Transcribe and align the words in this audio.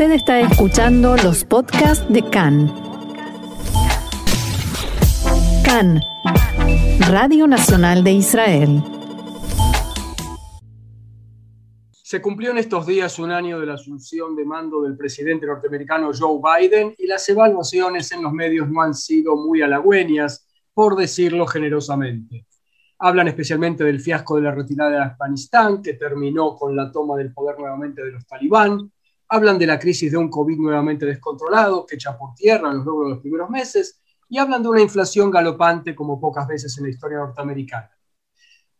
Usted 0.00 0.14
está 0.14 0.40
escuchando 0.40 1.14
los 1.18 1.44
podcasts 1.44 2.10
de 2.10 2.22
CAN. 2.22 2.72
CAN, 5.62 6.00
Radio 7.00 7.46
Nacional 7.46 8.02
de 8.02 8.12
Israel. 8.12 8.82
Se 11.92 12.22
cumplió 12.22 12.50
en 12.52 12.56
estos 12.56 12.86
días 12.86 13.18
un 13.18 13.30
año 13.30 13.60
de 13.60 13.66
la 13.66 13.74
asunción 13.74 14.34
de 14.34 14.46
mando 14.46 14.80
del 14.80 14.96
presidente 14.96 15.44
norteamericano 15.44 16.12
Joe 16.18 16.40
Biden 16.40 16.94
y 16.96 17.06
las 17.06 17.28
evaluaciones 17.28 18.10
en 18.12 18.22
los 18.22 18.32
medios 18.32 18.70
no 18.70 18.80
han 18.80 18.94
sido 18.94 19.36
muy 19.36 19.60
halagüeñas, 19.60 20.48
por 20.72 20.96
decirlo 20.96 21.46
generosamente. 21.46 22.46
Hablan 23.00 23.28
especialmente 23.28 23.84
del 23.84 24.00
fiasco 24.00 24.36
de 24.36 24.42
la 24.44 24.54
retirada 24.54 24.90
de 24.92 25.02
Afganistán, 25.02 25.82
que 25.82 25.92
terminó 25.92 26.56
con 26.56 26.74
la 26.74 26.90
toma 26.90 27.18
del 27.18 27.34
poder 27.34 27.58
nuevamente 27.58 28.02
de 28.02 28.12
los 28.12 28.26
talibán. 28.26 28.90
Hablan 29.30 29.58
de 29.58 29.66
la 29.66 29.78
crisis 29.78 30.10
de 30.10 30.18
un 30.18 30.28
COVID 30.28 30.58
nuevamente 30.58 31.06
descontrolado, 31.06 31.86
que 31.86 31.94
echa 31.94 32.18
por 32.18 32.34
tierra 32.34 32.72
los 32.72 32.84
logros 32.84 33.08
de 33.08 33.14
los 33.14 33.22
primeros 33.22 33.48
meses. 33.48 34.00
Y 34.28 34.38
hablan 34.38 34.62
de 34.62 34.68
una 34.68 34.80
inflación 34.80 35.30
galopante 35.30 35.94
como 35.94 36.20
pocas 36.20 36.46
veces 36.46 36.76
en 36.78 36.84
la 36.84 36.90
historia 36.90 37.18
norteamericana. 37.18 37.90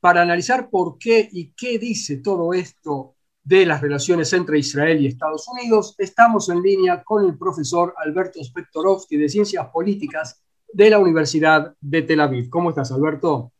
Para 0.00 0.22
analizar 0.22 0.68
por 0.70 0.98
qué 0.98 1.28
y 1.30 1.52
qué 1.52 1.78
dice 1.78 2.18
todo 2.18 2.52
esto 2.52 3.14
de 3.42 3.66
las 3.66 3.80
relaciones 3.80 4.32
entre 4.32 4.58
Israel 4.58 5.00
y 5.00 5.06
Estados 5.06 5.46
Unidos, 5.48 5.94
estamos 5.98 6.48
en 6.48 6.62
línea 6.62 7.02
con 7.02 7.24
el 7.26 7.36
profesor 7.36 7.94
Alberto 7.96 8.42
Spektorovsky 8.42 9.16
de 9.16 9.28
Ciencias 9.28 9.66
Políticas 9.68 10.42
de 10.72 10.90
la 10.90 10.98
Universidad 10.98 11.74
de 11.80 12.02
Tel 12.02 12.20
Aviv. 12.20 12.48
¿Cómo 12.48 12.70
estás, 12.70 12.92
Alberto? 12.92 13.52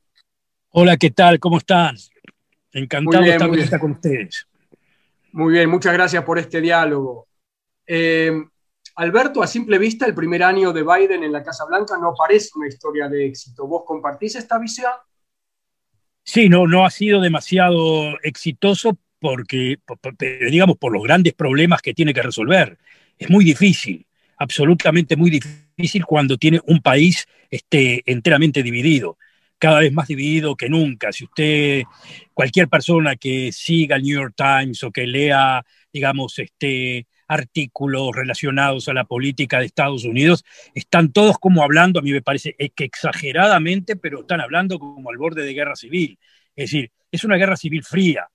Hola, 0.71 0.97
¿qué 0.97 1.11
tal? 1.11 1.41
¿Cómo 1.41 1.59
están? 1.59 1.97
Encantado 2.73 3.25
de 3.25 3.61
estar 3.61 3.81
con 3.81 3.93
ustedes. 3.93 4.47
Muy 5.33 5.53
bien, 5.53 5.71
muchas 5.71 5.93
gracias 5.93 6.25
por 6.25 6.39
este 6.39 6.61
diálogo. 6.61 7.29
Eh, 7.87 8.33
Alberto, 8.97 9.43
a 9.43 9.47
simple 9.47 9.79
vista, 9.79 10.07
el 10.07 10.15
primer 10.15 10.43
año 10.43 10.73
de 10.73 10.83
Biden 10.83 11.23
en 11.23 11.33
la 11.33 11.43
Casa 11.43 11.65
Blanca 11.65 11.97
no 11.99 12.15
parece 12.17 12.51
una 12.57 12.69
historia 12.69 13.09
de 13.09 13.27
éxito. 13.27 13.67
¿Vos 13.67 13.85
compartís 13.87 14.35
esta 14.37 14.59
visión? 14.59 14.93
Sí, 16.23 16.49
no, 16.49 16.67
no 16.67 16.85
ha 16.85 16.91
sido 16.91 17.21
demasiado 17.21 18.19
exitoso 18.23 18.99
porque, 19.19 19.79
digamos, 20.51 20.77
por 20.79 20.93
los 20.93 21.03
grandes 21.03 21.35
problemas 21.35 21.83
que 21.83 21.95
tiene 21.95 22.13
que 22.15 22.23
resolver. 22.23 22.79
Es 23.19 23.31
muy 23.31 23.45
difícil, 23.45 24.07
absolutamente 24.37 25.17
muy 25.17 25.31
difícil 25.31 26.05
cuando 26.05 26.37
tiene 26.37 26.61
un 26.67 26.81
país 26.81 27.27
este, 27.51 28.03
enteramente 28.07 28.63
dividido 28.63 29.19
cada 29.61 29.81
vez 29.81 29.93
más 29.93 30.09
dividido 30.09 30.57
que 30.57 30.69
nunca. 30.69 31.13
Si 31.13 31.25
usted, 31.25 31.83
cualquier 32.35 32.69
persona 32.69 33.15
que 33.15 33.53
siga 33.53 33.97
el 33.97 34.03
New 34.03 34.19
York 34.19 34.35
Times 34.35 34.83
o 34.83 34.91
que 34.91 35.07
lea, 35.07 35.63
digamos, 35.93 36.39
este, 36.39 37.07
artículos 37.29 38.11
relacionados 38.17 38.89
a 38.89 38.95
la 38.95 39.05
política 39.05 39.61
de 39.61 39.67
Estados 39.67 40.05
Unidos, 40.05 40.45
están 40.75 41.13
todos 41.13 41.39
como 41.39 41.63
hablando, 41.63 42.01
a 42.01 42.03
mí 42.03 42.11
me 42.11 42.23
parece 42.23 42.57
que 42.75 42.85
exageradamente, 42.85 43.97
pero 43.97 44.23
están 44.23 44.41
hablando 44.41 44.79
como 44.79 45.11
al 45.11 45.19
borde 45.19 45.45
de 45.45 45.53
guerra 45.53 45.77
civil. 45.77 46.19
Es 46.57 46.71
decir, 46.71 46.91
es 47.13 47.23
una 47.25 47.37
guerra 47.37 47.57
civil 47.57 47.85
fría, 47.85 48.29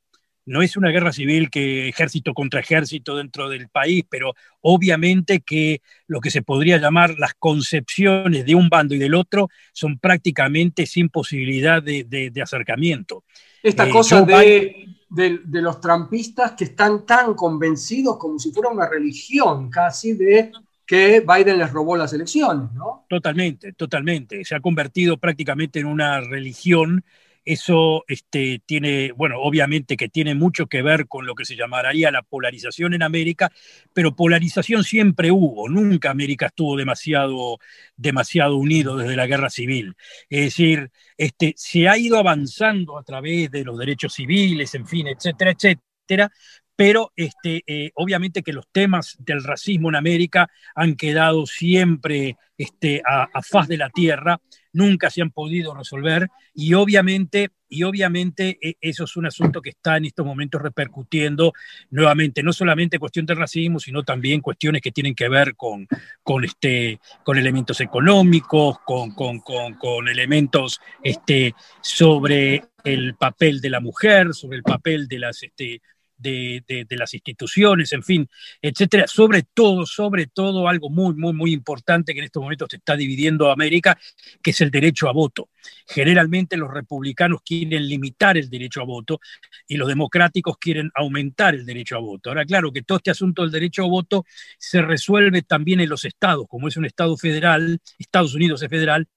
no 0.45 0.61
es 0.61 0.77
una 0.77 0.89
guerra 0.89 1.11
civil 1.11 1.49
que 1.49 1.89
ejército 1.89 2.33
contra 2.33 2.59
ejército 2.59 3.15
dentro 3.15 3.49
del 3.49 3.67
país, 3.69 4.03
pero 4.09 4.33
obviamente 4.61 5.41
que 5.41 5.81
lo 6.07 6.21
que 6.21 6.31
se 6.31 6.43
podría 6.43 6.77
llamar 6.77 7.15
las 7.17 7.33
concepciones 7.33 8.45
de 8.45 8.55
un 8.55 8.69
bando 8.69 8.93
y 8.93 8.99
del 8.99 9.15
otro 9.15 9.49
son 9.73 9.97
prácticamente 9.97 10.85
sin 10.85 11.09
posibilidad 11.09 11.81
de, 11.81 12.31
acercamiento. 12.41 13.23
Esta 13.63 13.87
eh, 13.87 13.89
cosa 13.89 14.21
de, 14.21 14.87
de, 15.09 15.61
los 15.61 15.81
trampistas 15.81 16.51
que 16.51 16.65
están 16.65 17.05
tan 17.05 17.33
convencidos 17.33 18.17
como 18.17 18.37
si 18.37 18.51
fuera 18.51 18.69
una 18.69 18.87
religión 18.87 19.69
casi 19.69 20.13
de 20.13 20.51
que 20.85 21.21
Biden 21.21 21.57
les 21.57 21.71
robó 21.71 21.97
las 21.97 22.13
elecciones, 22.13 22.71
¿no? 22.73 23.05
Totalmente, 23.09 23.73
totalmente. 23.73 24.45
Se 24.45 24.53
ha 24.53 24.59
convertido 24.59 25.17
prácticamente 25.17 25.79
en 25.79 25.87
una 25.87 26.21
religión 26.21 27.03
eso 27.45 28.03
este, 28.07 28.61
tiene, 28.65 29.11
bueno, 29.11 29.39
obviamente 29.39 29.95
que 29.95 30.09
tiene 30.09 30.35
mucho 30.35 30.65
que 30.65 30.81
ver 30.81 31.07
con 31.07 31.25
lo 31.25 31.35
que 31.35 31.45
se 31.45 31.55
llamaría 31.55 32.11
la 32.11 32.23
polarización 32.23 32.93
en 32.93 33.03
América, 33.03 33.51
pero 33.93 34.15
polarización 34.15 34.83
siempre 34.83 35.31
hubo, 35.31 35.69
nunca 35.69 36.09
América 36.09 36.47
estuvo 36.47 36.75
demasiado, 36.75 37.59
demasiado 37.95 38.57
unido 38.57 38.97
desde 38.97 39.15
la 39.15 39.27
guerra 39.27 39.49
civil. 39.49 39.95
Es 40.29 40.45
decir, 40.45 40.91
este, 41.17 41.53
se 41.55 41.87
ha 41.87 41.97
ido 41.97 42.17
avanzando 42.17 42.97
a 42.97 43.03
través 43.03 43.51
de 43.51 43.63
los 43.63 43.77
derechos 43.77 44.13
civiles, 44.13 44.73
en 44.75 44.87
fin, 44.87 45.07
etcétera, 45.07 45.51
etcétera, 45.51 46.31
pero 46.75 47.13
este, 47.15 47.63
eh, 47.67 47.91
obviamente 47.95 48.43
que 48.43 48.53
los 48.53 48.67
temas 48.71 49.15
del 49.19 49.43
racismo 49.43 49.89
en 49.89 49.95
América 49.95 50.49
han 50.75 50.95
quedado 50.95 51.45
siempre 51.45 52.37
este, 52.57 53.01
a, 53.05 53.29
faz 53.41 53.67
de 53.67 53.77
la 53.77 53.89
tierra, 53.89 54.41
nunca 54.75 55.09
se 55.09 55.21
han 55.21 55.31
podido 55.31 55.73
resolver 55.73 56.29
y 56.53 56.73
obviamente, 56.73 57.51
y 57.69 57.83
obviamente 57.83 58.57
eh, 58.61 58.75
eso 58.81 59.05
es 59.05 59.15
un 59.15 59.25
asunto 59.25 59.61
que 59.61 59.69
está 59.69 59.95
en 59.97 60.05
estos 60.05 60.25
momentos 60.25 60.61
repercutiendo 60.61 61.53
nuevamente, 61.89 62.43
no 62.43 62.51
solamente 62.51 62.99
cuestión 62.99 63.25
del 63.25 63.37
racismo, 63.37 63.79
sino 63.79 64.03
también 64.03 64.41
cuestiones 64.41 64.81
que 64.81 64.91
tienen 64.91 65.15
que 65.15 65.29
ver 65.29 65.55
con, 65.55 65.87
con, 66.21 66.43
este, 66.43 66.99
con 67.23 67.37
elementos 67.37 67.79
económicos, 67.79 68.79
con, 68.85 69.11
con, 69.11 69.39
con 69.39 70.07
elementos 70.09 70.81
este, 71.01 71.55
sobre 71.81 72.65
el 72.83 73.15
papel 73.15 73.61
de 73.61 73.69
la 73.69 73.79
mujer, 73.79 74.33
sobre 74.33 74.57
el 74.57 74.63
papel 74.63 75.07
de 75.07 75.19
las, 75.19 75.41
este, 75.41 75.81
de, 76.17 76.85
las 76.89 77.13
instituciones, 77.13 77.93
en 77.93 78.03
fin, 78.03 78.29
etcétera. 78.61 79.07
Sobre 79.07 79.43
todo, 79.43 79.85
sobre 79.85 80.27
todo, 80.27 80.67
algo 80.67 80.89
muy, 80.89 81.15
muy, 81.15 81.33
muy 81.33 81.53
importante 81.53 82.13
que 82.13 82.19
en 82.19 82.25
estos 82.25 82.41
momentos 82.41 82.67
se 82.71 82.77
está 82.77 82.95
dividiendo 82.95 83.51
América, 83.51 83.97
que 84.41 84.51
es 84.51 84.61
el 84.61 84.71
derecho 84.71 85.09
a 85.09 85.13
voto. 85.13 85.49
Generalmente 85.87 86.57
los 86.57 86.73
republicanos 86.73 87.41
quieren 87.43 87.87
limitar 87.87 88.37
el 88.37 88.49
derecho 88.49 88.81
a 88.81 88.85
voto 88.85 89.19
y 89.67 89.77
los 89.77 89.87
democráticos 89.87 90.57
quieren 90.57 90.91
aumentar 90.95 91.55
el 91.55 91.65
derecho 91.65 91.95
a 91.95 91.99
voto. 91.99 92.29
Ahora, 92.29 92.45
claro 92.45 92.71
que 92.71 92.83
todo 92.83 92.97
este 92.97 93.11
asunto 93.11 93.41
del 93.41 93.51
derecho 93.51 93.83
a 93.83 93.87
voto 93.87 94.25
se 94.57 94.81
resuelve 94.81 95.41
también 95.41 95.79
en 95.79 95.89
los 95.89 96.05
estados, 96.05 96.45
como 96.47 96.67
es 96.67 96.77
un 96.77 96.85
estado 96.85 97.17
federal, 97.17 97.79
Estados 97.97 98.35
Unidos 98.35 98.61
es 98.61 98.69
federal, 98.69 99.07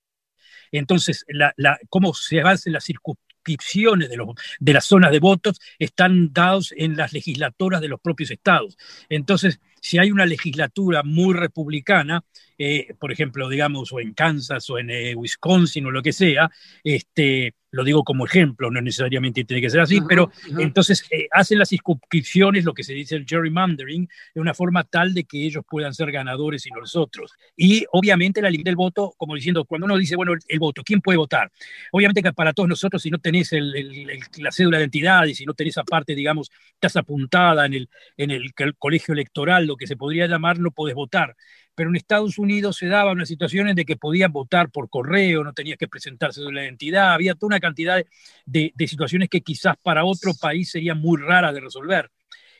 entonces, 0.72 1.24
la, 1.28 1.54
cómo 1.88 2.14
se 2.14 2.40
hace 2.40 2.70
la 2.70 2.80
de 4.60 4.72
las 4.72 4.84
zonas 4.84 5.10
de 5.10 5.18
votos 5.18 5.60
están 5.78 6.32
dados 6.32 6.74
en 6.76 6.96
las 6.96 7.12
legislaturas 7.12 7.80
de 7.80 7.88
los 7.88 8.00
propios 8.00 8.30
estados. 8.30 8.76
Entonces, 9.08 9.60
si 9.80 9.98
hay 9.98 10.10
una 10.10 10.26
legislatura 10.26 11.02
muy 11.02 11.34
republicana, 11.34 12.24
eh, 12.58 12.94
por 12.98 13.12
ejemplo, 13.12 13.48
digamos, 13.48 13.92
o 13.92 14.00
en 14.00 14.14
Kansas 14.14 14.68
o 14.70 14.78
en 14.78 14.90
eh, 14.90 15.14
Wisconsin 15.14 15.86
o 15.86 15.90
lo 15.90 16.02
que 16.02 16.12
sea, 16.12 16.50
este, 16.82 17.54
lo 17.70 17.84
digo 17.84 18.02
como 18.04 18.24
ejemplo, 18.24 18.70
no 18.70 18.80
necesariamente 18.80 19.44
tiene 19.44 19.60
que 19.60 19.70
ser 19.70 19.80
así, 19.80 20.00
pero 20.00 20.30
entonces 20.58 21.04
eh, 21.10 21.28
hacen 21.30 21.58
las 21.58 21.72
inscripciones, 21.72 22.64
lo 22.64 22.72
que 22.72 22.82
se 22.82 22.94
dice 22.94 23.16
el 23.16 23.26
gerrymandering, 23.26 24.08
de 24.34 24.40
una 24.40 24.54
forma 24.54 24.84
tal 24.84 25.12
de 25.14 25.24
que 25.24 25.44
ellos 25.44 25.64
puedan 25.68 25.92
ser 25.92 26.10
ganadores 26.10 26.66
y 26.66 26.70
no 26.70 26.80
nosotros. 26.80 27.34
Y 27.56 27.84
obviamente 27.92 28.40
la 28.40 28.50
ley 28.50 28.62
del 28.62 28.76
voto, 28.76 29.14
como 29.16 29.34
diciendo, 29.34 29.64
cuando 29.64 29.84
uno 29.84 29.96
dice, 29.96 30.16
bueno, 30.16 30.32
el, 30.32 30.58
voto, 30.58 30.82
¿quién 30.82 31.00
puede 31.00 31.18
votar? 31.18 31.50
Obviamente 31.92 32.22
que 32.22 32.32
para 32.32 32.52
todos 32.52 32.68
nosotros, 32.68 33.02
si 33.02 33.10
no 33.10 33.18
tenés 33.18 33.50
la 33.52 34.52
cédula 34.52 34.78
de 34.78 34.84
identidad 34.84 35.26
y 35.26 35.34
si 35.34 35.44
no 35.44 35.54
tenés 35.54 35.76
aparte, 35.78 36.14
digamos, 36.14 36.50
estás 36.72 36.96
apuntada 36.96 37.66
en 37.66 37.74
el, 37.74 37.90
en 38.16 38.30
el 38.30 38.52
colegio 38.78 39.12
electoral, 39.12 39.66
lo 39.66 39.76
que 39.76 39.86
se 39.86 39.96
podría 39.96 40.26
llamar, 40.26 40.58
no 40.58 40.70
podés 40.70 40.94
votar 40.94 41.36
pero 41.78 41.90
en 41.90 41.96
Estados 41.96 42.40
Unidos 42.40 42.76
se 42.76 42.88
daba 42.88 43.12
una 43.12 43.24
situación 43.24 43.68
en 43.68 43.76
de 43.76 43.84
que 43.84 43.94
podían 43.94 44.32
votar 44.32 44.68
por 44.68 44.90
correo, 44.90 45.44
no 45.44 45.52
tenías 45.52 45.78
que 45.78 45.86
presentarse 45.86 46.40
de 46.40 46.50
la 46.50 46.64
identidad, 46.64 47.12
había 47.12 47.36
toda 47.36 47.46
una 47.46 47.60
cantidad 47.60 48.04
de, 48.44 48.74
situaciones 48.88 49.28
que 49.28 49.42
quizás 49.42 49.76
para 49.80 50.04
otro 50.04 50.32
país 50.34 50.72
serían 50.72 50.98
muy 51.00 51.22
raras 51.22 51.54
de 51.54 51.60
resolver. 51.60 52.10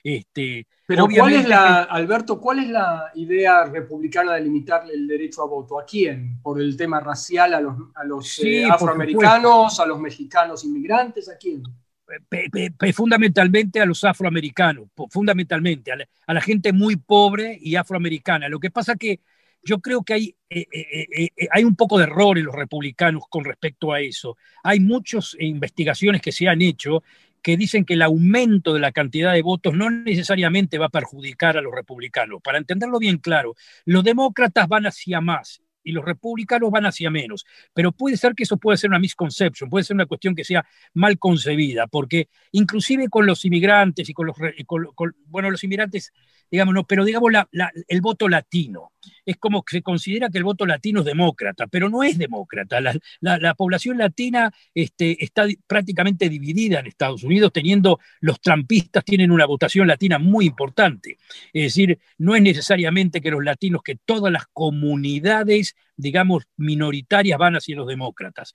Este, 0.05 0.69
pero 0.87 1.09
¿cuál 1.09 1.33
es 1.33 1.49
la, 1.49 1.83
Alberto, 1.83 2.41
cuál 2.41 2.61
es 2.61 2.69
la 2.69 3.11
idea 3.17 3.65
republicana 3.65 4.35
de 4.35 4.43
limitarle 4.43 4.95
el 4.95 5.09
derecho 5.09 5.43
a 5.43 5.47
voto? 5.49 5.81
¿A 5.81 5.85
quién? 5.85 6.41
¿Por 6.41 6.61
el 6.61 6.77
tema 6.77 7.01
racial 7.01 7.55
a 7.55 8.05
los, 8.05 8.39
eh, 8.45 8.67
afroamericanos, 8.67 9.81
a 9.81 9.87
los 9.87 9.99
mexicanos 9.99 10.63
inmigrantes? 10.63 11.29
¿A 11.29 11.37
quién? 11.37 11.65
Fundamentalmente 12.95 13.81
a 13.81 13.87
los 13.87 14.05
afroamericanos, 14.05 14.89
fundamentalmente 15.11 15.93
a 15.93 16.35
la, 16.35 16.41
gente 16.41 16.73
muy 16.73 16.97
pobre 16.97 17.59
y 17.61 17.77
afroamericana. 17.77 18.49
Lo 18.49 18.61
que 18.61 18.71
pasa 18.71 18.97
que 18.97 19.21
yo 19.63 19.81
creo 19.81 20.03
que 20.03 20.15
hay, 20.15 20.37
eh, 20.49 20.67
eh, 20.73 21.31
eh, 21.37 21.49
hay 21.51 21.65
un 21.65 21.77
poco 21.77 21.99
de 21.99 22.05
error 22.05 22.39
en 22.39 22.45
los 22.45 22.55
republicanos 22.55 23.25
con 23.29 23.45
respecto 23.45 23.93
a 23.93 24.01
eso. 24.01 24.37
Hay 24.63 24.81
muchas 24.81 25.37
investigaciones 25.39 26.23
que 26.23 26.33
se 26.33 26.49
han 26.49 26.63
hecho 26.63 27.03
que 27.43 27.57
dicen 27.57 27.85
que 27.85 27.95
el 27.95 28.03
aumento 28.03 28.75
de 28.75 28.81
la 28.81 28.93
cantidad 28.93 29.33
de 29.33 29.43
votos 29.43 29.75
no 29.75 29.91
necesariamente 29.91 30.79
va 30.79 30.87
a 30.87 30.91
perjudicar 30.91 31.57
a 31.57 31.63
los 31.63 31.75
republicanos. 31.75 32.41
Para 32.43 32.59
entenderlo 32.59 32.99
bien 32.99 33.19
claro, 33.19 33.55
los 33.85 34.03
demócratas 34.05 34.69
van 34.69 34.87
hacia 34.87 35.21
más 35.21 35.63
y 35.89 35.93
los 35.93 36.05
republicanos 36.05 36.71
van 36.71 36.85
hacia 36.85 37.11
menos. 37.11 37.47
Pero 37.73 37.93
puede 37.93 38.19
ser 38.19 38.35
que 38.35 38.43
eso 38.43 38.59
pueda 38.59 38.77
ser 38.77 38.91
una 38.91 38.99
misconception, 38.99 39.71
puede 39.71 39.85
ser 39.85 39.95
una 39.95 40.05
cuestión 40.05 40.35
que 40.35 40.45
sea 40.45 40.67
mal 40.93 41.19
concebida, 41.19 41.87
porque 41.87 42.29
inclusive 42.53 43.09
con 43.09 43.25
los 43.25 43.43
inmigrantes 43.47 44.07
y 44.11 44.13
con 44.13 44.27
los, 44.27 44.37
bueno, 45.27 45.51
los 45.51 45.65
inmigrantes 45.65 46.13
digamos, 46.51 46.75
pero 46.87 47.05
digamos 47.05 47.33
el 47.87 48.01
voto 48.01 48.29
latino. 48.29 48.93
Es 49.25 49.37
como 49.37 49.63
que 49.63 49.77
se 49.77 49.83
considera 49.83 50.29
que 50.29 50.39
el 50.39 50.45
voto 50.45 50.67
latino 50.67 51.01
es 51.01 51.07
demócrata, 51.07 51.67
pero 51.67 51.89
no 51.89 52.03
es 52.03 52.19
demócrata. 52.19 52.81
La, 53.21 53.55
población 53.55 53.99
latina 53.99 54.53
este, 54.75 55.23
está 55.23 55.47
prácticamente 55.67 56.29
dividida 56.29 56.81
en 56.81 56.87
Estados 56.87 57.23
Unidos, 57.25 57.53
teniendo 57.53 57.99
los 58.21 58.41
trampistas 58.41 59.05
tienen 59.05 59.31
una 59.31 59.47
votación 59.47 59.87
latina 59.87 60.19
muy 60.19 60.47
importante. 60.47 61.19
Es 61.53 61.75
decir, 61.75 61.99
no 62.19 62.35
es 62.37 62.43
necesariamente 62.43 63.21
que 63.21 63.31
los 63.31 63.45
latinos, 63.45 63.83
que 63.83 63.97
todas 63.97 64.33
las 64.33 64.47
comunidades, 64.53 65.77
digamos, 65.97 66.45
minoritarias 66.57 67.39
van 67.39 67.57
hacia 67.57 67.77
los 67.77 67.87
demócratas. 67.87 68.53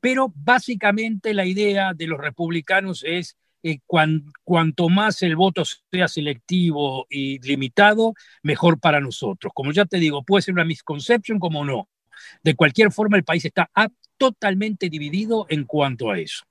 Pero 0.00 0.32
básicamente 0.34 1.34
la 1.34 1.46
idea 1.46 1.92
de 1.94 2.06
los 2.06 2.20
republicanos 2.20 3.04
es 3.06 3.36
eh, 3.62 3.78
cuanto 3.86 4.88
más 4.88 5.20
el 5.22 5.36
voto 5.36 5.64
sea 5.64 6.08
selectivo 6.08 7.06
y 7.10 7.38
limitado, 7.40 8.14
mejor 8.42 8.80
para 8.80 9.00
nosotros. 9.00 9.52
Como 9.54 9.72
ya 9.72 9.84
te 9.84 9.98
digo, 9.98 10.22
puede 10.22 10.42
ser 10.42 10.54
una 10.54 10.64
misconcepción 10.64 11.38
como 11.38 11.64
no. 11.64 11.88
De 12.42 12.54
cualquier 12.54 12.90
forma, 12.90 13.18
el 13.18 13.24
país 13.24 13.44
está 13.44 13.70
totalmente 14.16 14.88
dividido 14.88 15.46
en 15.50 15.64
cuanto 15.64 16.10
a 16.10 16.18
eso. 16.18 16.44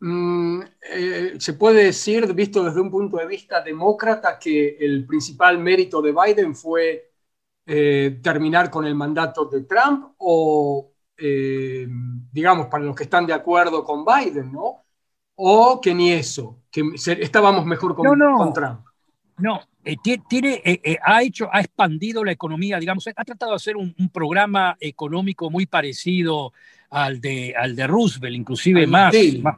Mm, 0.00 0.62
eh, 0.92 1.34
se 1.38 1.52
puede 1.52 1.84
decir, 1.84 2.32
visto 2.34 2.64
desde 2.64 2.80
un 2.80 2.90
punto 2.90 3.18
de 3.18 3.26
vista 3.26 3.60
demócrata, 3.60 4.38
que 4.38 4.76
el 4.80 5.06
principal 5.06 5.58
mérito 5.58 6.02
de 6.02 6.12
Biden 6.12 6.56
fue 6.56 7.12
eh, 7.66 8.18
terminar 8.22 8.70
con 8.70 8.84
el 8.84 8.94
mandato 8.96 9.44
de 9.44 9.62
Trump 9.62 10.14
o, 10.18 10.92
digamos, 12.32 12.66
para 12.66 12.82
los 12.82 12.96
que 12.96 13.04
están 13.04 13.26
de 13.26 13.34
acuerdo 13.34 13.84
con 13.84 14.04
Biden, 14.04 14.50
¿no? 14.50 14.79
O 15.42 15.80
que 15.80 15.94
ni 15.94 16.12
eso, 16.12 16.58
que 16.70 16.82
estábamos 16.94 17.64
mejor 17.64 17.94
con, 17.94 18.52
Trump. 18.52 18.80
No, 19.38 19.58
eh, 19.82 19.96
tiene, 20.28 20.60
eh, 20.62 20.80
eh, 20.84 20.98
ha 21.02 21.22
hecho, 21.22 21.48
ha 21.50 21.60
expandido 21.60 22.22
la 22.22 22.32
economía, 22.32 22.78
digamos, 22.78 23.06
ha 23.08 23.24
tratado 23.24 23.52
de 23.52 23.56
hacer 23.56 23.78
un, 23.78 23.94
programa 24.12 24.76
económico 24.80 25.50
muy 25.50 25.64
parecido 25.64 26.52
al 26.90 27.22
de, 27.22 27.54
al 27.56 27.74
de 27.74 27.86
Roosevelt, 27.86 28.36
inclusive 28.36 28.86
más, 28.86 29.14
más, 29.40 29.56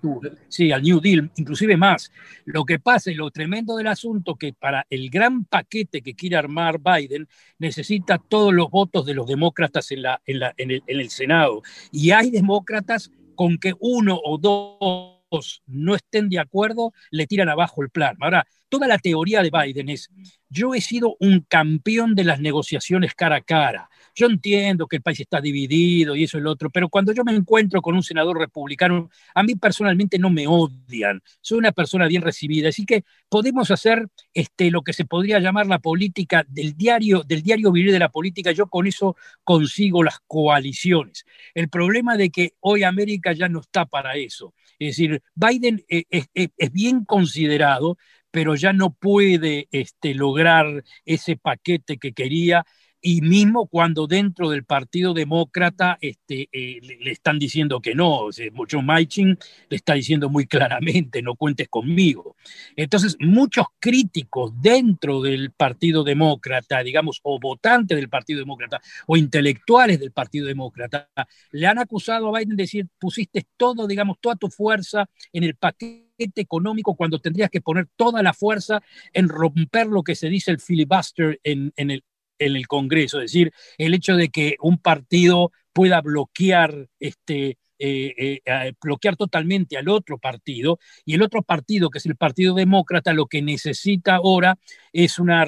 sí, 0.49 0.71
al 0.71 0.83
New 0.83 1.01
Deal, 1.01 1.29
inclusive 1.35 1.77
más. 1.77 2.13
Lo 2.45 2.65
que 2.65 2.79
pasa 2.79 3.11
y 3.11 3.15
lo 3.15 3.33
tremendo 3.33 3.77
del 3.77 3.89
asunto 3.89 4.37
que 4.37 4.53
para 4.53 4.87
el 4.89 5.11
gran 5.11 5.45
paquete 5.47 6.01
que 6.01 6.15
quiere 6.15 6.37
armar 6.37 6.79
Biden 6.79 7.27
necesita 7.59 8.19
todos 8.19 8.55
los 8.55 8.71
votos 8.71 9.05
de 9.05 9.15
los 9.15 9.27
demócratas 9.27 9.91
en, 9.91 10.03
la, 10.03 10.23
en, 10.27 10.39
la, 10.39 10.55
en, 10.57 10.71
el, 10.71 10.85
en 10.87 11.01
el 11.01 11.11
Senado. 11.11 11.63
Y 11.91 12.13
hay 12.13 12.31
demócratas 12.31 13.11
con 13.35 13.59
que 13.59 13.75
uno 13.81 14.21
o 14.23 14.39
dos 14.39 15.22
no 15.67 15.95
estén 15.95 16.29
de 16.29 16.39
acuerdo, 16.39 16.93
le 17.11 17.27
tiran 17.27 17.49
abajo 17.49 17.83
el 17.83 17.91
plan. 17.91 18.17
Ahora, 18.21 18.47
toda 18.73 18.89
la 18.89 18.99
teoría 18.99 19.43
de 19.43 19.51
Biden 19.51 19.91
es, 19.91 20.09
yo 20.49 20.75
he 20.75 20.81
sido 20.81 21.15
un 21.21 21.45
campeón 21.47 22.15
de 22.15 22.25
las 22.25 22.41
negociaciones 22.41 23.15
cara 23.15 23.37
a 23.37 23.41
cara. 23.43 23.91
Yo 24.15 24.27
entiendo 24.27 24.87
que 24.87 24.97
el 24.97 25.03
país 25.03 25.21
está 25.21 25.43
dividido 25.43 26.17
y 26.17 26.25
eso 26.25 26.39
y 26.39 26.41
lo 26.41 26.51
otro, 26.51 26.71
pero 26.71 26.89
cuando 26.89 27.13
yo 27.13 27.23
me 27.23 27.35
encuentro 27.35 27.83
con 27.83 27.95
un 27.95 28.03
senador 28.03 28.39
republicano, 28.39 29.11
a 29.35 29.43
mí 29.43 29.57
personalmente 29.57 30.19
no 30.19 30.31
me 30.31 30.47
odian. 30.47 31.23
Soy 31.43 31.59
una 31.59 31.73
persona 31.73 32.07
bien 32.07 32.23
recibida, 32.23 32.71
así 32.71 32.87
que 32.87 33.05
podemos 33.29 33.71
hacer 33.71 34.09
este, 34.33 34.71
lo 34.71 34.81
que 34.81 34.95
se 34.95 35.05
podría 35.05 35.39
llamar 35.39 35.67
la 35.67 35.79
política 35.79 36.45
del 36.49 36.75
diario, 36.75 37.23
del 37.25 37.43
diario 37.43 37.73
vivir 37.73 37.93
de 37.93 37.99
la 37.99 38.09
política. 38.11 38.53
Yo 38.53 38.69
con 38.69 38.87
eso 38.87 39.17
consigo 39.45 40.03
las 40.03 40.21
coaliciones. 40.27 41.27
El 41.55 41.69
problema 41.69 42.17
de 42.17 42.31
que 42.31 42.55
hoy 42.61 42.85
América 42.85 43.33
ya 43.33 43.51
no 43.51 43.61
está 43.61 43.85
para 43.85 44.17
eso. 44.17 44.55
Es 44.89 44.97
decir, 44.97 45.23
Biden 45.35 45.85
eh, 45.89 46.05
es, 46.11 46.73
bien 46.73 47.05
considerado, 47.05 47.99
pero 48.31 48.55
ya 48.55 48.73
no 48.73 48.93
puede 48.93 49.69
este, 49.71 50.15
lograr 50.15 50.85
ese 51.05 51.37
paquete 51.37 51.99
que 51.99 52.13
quería 52.13 52.65
y 53.03 53.21
mismo 53.21 53.67
cuando 53.67 54.07
dentro 54.07 54.49
del 54.49 54.65
Partido 54.65 55.13
Demócrata 55.13 55.99
este, 56.01 56.49
eh, 56.53 56.81
le, 56.81 57.11
están 57.11 57.39
diciendo 57.39 57.81
que 57.81 57.95
no, 57.95 58.29
mucho 58.53 58.81
Maichin 58.81 59.37
le 59.69 59.77
está 59.77 59.95
diciendo 59.95 60.31
muy 60.31 60.47
claramente, 60.47 61.21
no 61.21 61.35
cuentes 61.35 61.69
conmigo. 61.69 62.37
Entonces, 62.77 63.17
muchos 63.19 63.67
críticos 63.81 64.53
dentro 64.61 65.21
del 65.21 65.51
Partido 65.51 66.05
Demócrata, 66.05 66.83
digamos, 66.83 67.21
o 67.25 67.41
votantes 67.41 67.97
del 67.97 68.09
Partido 68.09 68.39
Demócrata, 68.39 68.81
o 69.07 69.17
intelectuales 69.17 69.99
del 69.99 70.13
Partido 70.13 70.47
Demócrata, 70.47 71.09
le 71.51 71.67
han 71.67 71.79
acusado 71.79 72.29
a 72.29 72.39
Biden 72.39 72.57
de 72.57 72.63
decir, 72.63 72.87
pusiste 72.99 73.47
todo, 73.57 73.87
digamos, 73.87 74.19
toda 74.21 74.37
tu 74.37 74.49
fuerza 74.49 75.09
en 75.33 75.43
el 75.45 75.57
paquete 75.57 76.13
económico 76.37 76.95
cuando 76.95 77.19
tendrías 77.19 77.51
que 77.51 77.61
poner 77.61 77.89
toda 77.97 78.23
la 78.23 78.33
fuerza 78.33 78.81
en 79.13 79.29
romper 79.29 79.89
lo 79.89 80.03
que 80.03 80.15
se 80.15 80.29
dice 80.29 80.51
el 80.51 80.61
filibuster 80.61 81.41
en, 81.43 81.73
el, 81.77 82.05
en 82.47 82.57
el 82.57 82.67
Congreso, 82.67 83.19
es 83.19 83.33
decir, 83.33 83.53
el 83.79 83.95
hecho 83.95 84.17
de 84.17 84.29
que 84.29 84.57
un 84.61 84.79
partido 84.79 85.53
pueda 85.73 86.01
bloquear 86.01 86.89
este, 86.99 87.59
eh, 87.79 88.41
eh, 88.45 88.73
bloquear 88.81 89.17
totalmente 89.17 89.77
al 89.77 89.89
otro 89.89 90.19
partido 90.19 90.79
y 91.05 91.15
el 91.15 91.23
otro 91.23 91.43
partido, 91.43 91.91
que 91.91 91.99
es 91.99 92.07
el 92.07 92.15
Partido 92.17 92.55
Demócrata, 92.55 93.13
lo 93.13 93.27
que 93.27 93.43
necesita 93.43 94.17
ahora 94.17 94.57
es 94.93 95.19
una, 95.19 95.45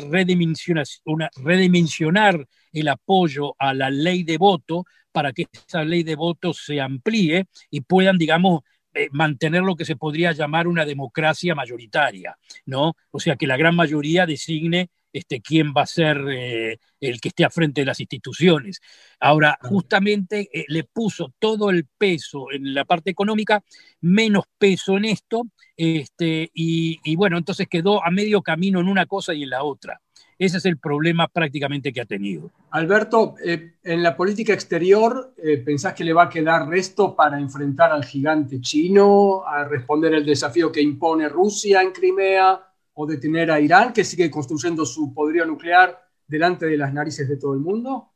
una 1.05 1.31
redimensionar 1.37 2.49
el 2.73 2.89
apoyo 2.89 3.55
a 3.59 3.73
la 3.73 3.89
ley 3.91 4.25
de 4.25 4.37
voto 4.37 4.85
para 5.13 5.33
que 5.33 5.47
esa 5.53 5.85
ley 5.85 6.03
de 6.03 6.17
voto 6.17 6.53
se 6.53 6.81
amplíe 6.81 7.47
y 7.71 7.83
puedan, 7.83 8.19
digamos, 8.19 8.63
eh, 8.95 9.09
mantener 9.13 9.63
lo 9.63 9.77
que 9.77 9.85
se 9.85 9.95
podría 9.95 10.33
llamar 10.33 10.67
una 10.67 10.85
democracia 10.85 11.55
mayoritaria, 11.55 12.37
¿no? 12.67 12.97
O 13.13 13.21
sea, 13.21 13.37
que 13.37 13.47
la 13.47 13.57
gran 13.57 13.77
mayoría 13.77 14.27
designe 14.27 14.91
este, 15.15 15.41
quién 15.41 15.73
va 15.75 15.83
a 15.83 15.87
ser 15.87 16.19
eh, 16.29 16.81
el 17.01 17.21
que 17.21 17.29
esté 17.29 17.45
a 17.45 17.51
frente 17.51 17.83
de 17.83 17.87
las 17.87 18.01
instituciones. 18.01 18.81
Ahora, 19.21 19.57
justamente 19.63 20.51
eh, 20.53 20.65
le 20.67 20.83
puso 20.83 21.33
todo 21.39 21.71
el 21.71 21.87
peso 21.87 22.51
en 22.51 22.75
la 22.75 22.85
parte 22.85 23.11
económica, 23.11 23.63
menos 24.01 24.45
peso 24.59 24.97
en 24.97 25.05
esto, 25.05 25.47
este, 25.77 26.51
y, 26.53 27.15
bueno, 27.15 27.39
entonces 27.39 27.69
quedó 27.69 28.05
a 28.05 28.11
medio 28.11 28.43
camino 28.43 28.81
en 28.81 28.89
una 28.89 29.07
cosa 29.07 29.33
y 29.35 29.45
en 29.45 29.51
la 29.51 29.63
otra. 29.63 30.01
Ese 30.37 30.57
es 30.57 30.65
el 30.65 30.79
problema 30.79 31.29
prácticamente 31.29 31.93
que 31.93 32.01
ha 32.01 32.07
tenido. 32.07 32.51
Alberto, 32.73 33.37
eh, 33.45 33.75
en 33.85 34.03
la 34.03 34.17
política 34.17 34.53
exterior, 34.53 35.33
¿pensás 35.65 35.95
que 35.95 36.03
le 36.03 36.13
va 36.13 36.25
a 36.25 36.29
quedar 36.29 36.69
resto 36.69 37.15
para 37.15 37.39
enfrentar 37.39 37.93
al 37.93 38.05
gigante 38.05 38.61
chino, 38.61 39.45
a 39.47 39.63
responder 39.63 40.13
el 40.13 40.27
desafío 40.27 40.73
que 40.73 40.83
impone 40.83 41.29
Rusia 41.29 41.83
en 41.83 41.93
Crimea? 41.93 42.74
O 42.95 43.07
detener 43.07 43.51
a 43.51 43.61
Irán, 43.61 43.93
que 43.93 44.05
sigue 44.05 44.31
construyendo 44.31 44.87
su 44.87 45.13
poderío 45.13 45.45
nuclear 45.45 46.01
delante 46.27 46.67
de 46.67 46.77
las 46.77 46.93
narices 46.93 47.29
de 47.29 47.37
todo 47.37 47.55
el 47.55 47.61
mundo? 47.61 48.13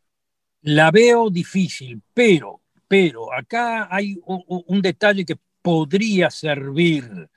La 0.62 0.90
veo 0.90 1.30
difícil, 1.30 2.00
pero, 2.14 2.62
pero 2.86 3.32
acá 3.32 3.88
hay 3.90 4.18
un, 4.24 4.82
detalle 4.82 5.24
que 5.24 5.36
podría 5.60 6.30
servir, 6.30 7.28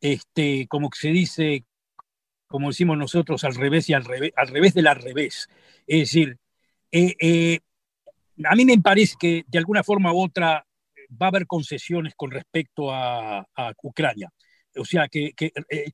este, 0.00 0.66
como 0.68 0.90
se 0.92 1.08
dice, 1.08 1.64
como 2.46 2.68
decimos 2.68 2.98
nosotros, 2.98 3.44
al 3.44 3.54
revés 3.54 3.88
y 3.88 3.94
al 3.94 4.04
revés, 4.04 4.32
al 4.36 4.48
revés 4.48 4.74
del 4.74 4.86
al 4.86 5.00
revés. 5.00 5.48
Es 5.86 6.00
decir, 6.00 6.38
eh, 6.90 7.14
eh, 7.20 7.60
a 8.44 8.54
mí 8.54 8.64
me 8.64 8.78
parece 8.78 9.14
que 9.18 9.44
de 9.46 9.58
alguna 9.58 9.82
forma 9.84 10.12
u 10.12 10.22
otra 10.22 10.66
va 11.10 11.26
a 11.26 11.28
haber 11.28 11.46
concesiones 11.46 12.14
con 12.16 12.30
respecto 12.30 12.92
a 12.92 13.46
Ucrania. 13.82 14.30
O 14.76 14.84
sea, 14.84 15.08
que, 15.08 15.32
eh, 15.38 15.52
eh, 15.70 15.92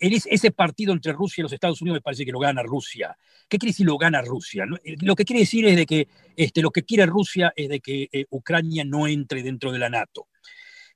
ese 0.00 0.50
partido 0.50 0.92
entre 0.92 1.12
Rusia 1.12 1.42
y 1.42 1.44
los 1.44 1.52
Estados 1.52 1.80
Unidos 1.82 1.98
me 1.98 2.02
parece 2.02 2.24
que 2.24 2.32
lo 2.32 2.38
gana 2.38 2.62
Rusia. 2.62 3.16
¿Qué 3.48 3.58
quiere 3.58 3.72
decir 3.72 3.86
lo 3.86 3.98
gana 3.98 4.22
Rusia? 4.22 4.64
Eh, 4.84 4.96
lo 5.00 5.14
que 5.14 5.24
quiere 5.24 5.40
decir 5.40 5.66
es 5.66 5.76
de 5.76 5.86
que 5.86 6.08
este, 6.36 6.62
lo 6.62 6.70
que 6.70 6.84
quiere 6.84 7.06
Rusia 7.06 7.52
es 7.56 7.68
de 7.68 7.80
que 7.80 8.08
Ucrania 8.30 8.84
no 8.84 9.06
entre 9.06 9.42
dentro 9.42 9.72
de 9.72 9.78
la 9.78 9.88
NATO. 9.88 10.28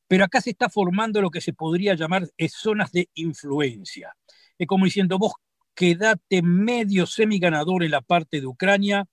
Pero 0.09 0.25
acá 0.25 0.41
se 0.41 0.51
está 0.51 0.69
formando 0.69 1.21
lo 1.21 1.31
que 1.31 1.41
se 1.41 1.53
podría 1.53 1.95
llamar 1.95 2.29
zonas 2.49 2.93
de 2.93 3.09
influencia. 3.15 4.15
Es 4.59 4.67
como 4.67 4.85
diciendo, 4.85 5.19
vos 5.19 5.33
quedate 5.75 6.43
medio 6.43 7.07
semi 7.07 7.39
ganador 7.39 7.85
en 7.85 7.91
la 7.91 8.01
parte 8.01 8.41
de 8.41 8.47
Ucrania 8.47 9.07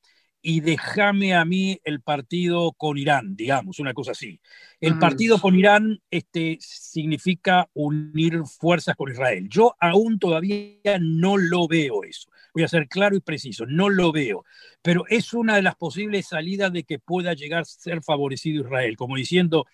y 0.46 0.60
déjame 0.60 1.34
a 1.34 1.46
mí 1.46 1.80
el 1.86 2.02
partido 2.02 2.74
con 2.74 2.98
Irán, 2.98 3.38
digamos, 3.38 3.80
una 3.80 3.94
cosa 3.94 4.12
así. 4.12 4.42
El 4.82 5.00
partido 5.00 5.40
con 5.40 5.56
Irán 5.56 6.02
este, 6.12 6.58
significa 6.60 7.70
unir 7.74 8.42
fuerzas 8.46 8.98
con 8.98 9.10
Israel. 9.10 9.48
Yo 9.50 9.74
aún 9.80 10.20
todavía 10.20 11.00
no 11.00 11.38
lo 11.38 11.70
veo 11.70 12.04
eso. 12.04 12.30
Voy 12.54 12.64
a 12.64 12.68
ser 12.68 12.90
claro 12.90 13.16
y 13.16 13.22
preciso, 13.22 13.66
no 13.66 13.90
lo 13.90 14.12
veo. 14.12 14.44
Pero 14.82 15.06
es 15.08 15.34
una 15.34 15.56
de 15.56 15.62
las 15.62 15.76
posibles 15.76 16.28
salidas 16.28 16.74
de 16.74 16.84
que 16.84 17.00
pueda 17.00 17.34
llegar 17.34 17.62
a 17.62 17.66
ser 17.66 18.04
favorecido 18.04 18.66
Israel, 18.66 18.98
como 18.98 19.16
diciendo, 19.16 19.66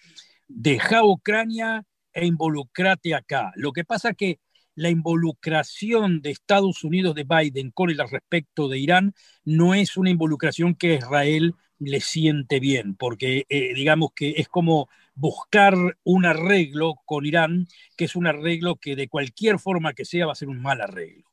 deja 0.48 1.04
Ucrania 1.04 1.84
e 2.14 2.28
involucrate 2.28 3.16
acá. 3.16 3.52
Lo 3.56 3.72
que 3.72 3.86
pasa 3.86 4.14
que 4.14 4.40
la 4.80 4.90
involucración 4.90 6.22
de 6.22 6.32
Estados 6.32 6.86
Unidos 6.86 7.14
de 7.14 7.26
Biden 7.26 7.72
con 7.72 7.90
el 7.90 7.98
respecto 7.98 8.70
de 8.70 8.80
Irán 8.80 9.14
no 9.44 9.74
es 9.74 9.98
una 9.98 10.10
involucración 10.10 10.74
que 10.74 10.94
Israel 10.94 11.54
le 11.80 12.00
siente 12.00 12.62
bien, 12.62 12.96
porque 12.96 13.46
eh, 13.50 13.74
digamos 13.74 14.12
que 14.16 14.36
es 14.38 14.48
como 14.48 14.88
buscar 15.16 15.76
un 16.06 16.26
arreglo 16.26 16.96
con 17.06 17.26
Irán, 17.26 17.68
que 17.98 18.06
es 18.06 18.16
un 18.16 18.26
arreglo 18.26 18.78
que 18.78 18.96
de 18.96 19.10
cualquier 19.10 19.60
forma 19.60 19.92
que 19.92 20.06
sea 20.06 20.28
va 20.28 20.32
a 20.32 20.36
ser 20.36 20.48
un 20.48 20.62
mal 20.62 20.80
arreglo. 20.80 21.26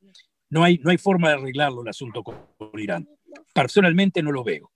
No 0.50 0.65
hay, 0.65 0.79
no 0.79 0.91
hay 0.91 0.99
forma 0.99 1.29
de 1.29 1.35
arreglarlo 1.35 1.83
el 1.83 1.88
asunto 1.88 2.25
con, 2.25 2.37
Irán. 2.75 3.09
Personalmente 3.55 4.25
no 4.25 4.33
lo 4.33 4.43
veo. 4.43 4.73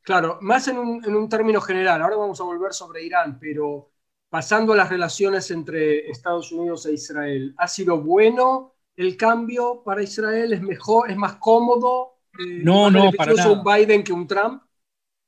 Claro, 0.00 0.38
más 0.40 0.68
en 0.68 0.78
un, 0.78 1.04
en 1.04 1.14
un 1.14 1.28
término 1.28 1.60
general. 1.60 2.00
Ahora 2.00 2.16
vamos 2.16 2.40
a 2.40 2.44
volver 2.44 2.72
sobre 2.72 3.04
Irán, 3.04 3.38
pero 3.38 3.90
pasando 4.28 4.72
a 4.72 4.76
las 4.76 4.88
relaciones 4.88 5.50
entre 5.50 6.10
Estados 6.10 6.52
Unidos 6.52 6.86
e 6.86 6.94
Israel, 6.94 7.54
¿ha 7.58 7.68
sido 7.68 8.02
bueno 8.02 8.74
el 8.96 9.16
cambio 9.16 9.82
para 9.84 10.02
Israel? 10.02 10.52
¿Es 10.52 10.62
mejor, 10.62 11.10
es 11.10 11.16
más 11.16 11.36
cómodo? 11.36 12.18
Eh, 12.38 12.60
no, 12.62 12.90
no, 12.90 13.12
para 13.12 13.32
nada. 13.32 13.52
un 13.52 13.62
Biden 13.64 14.02
que 14.02 14.12
un 14.12 14.26
Trump? 14.26 14.62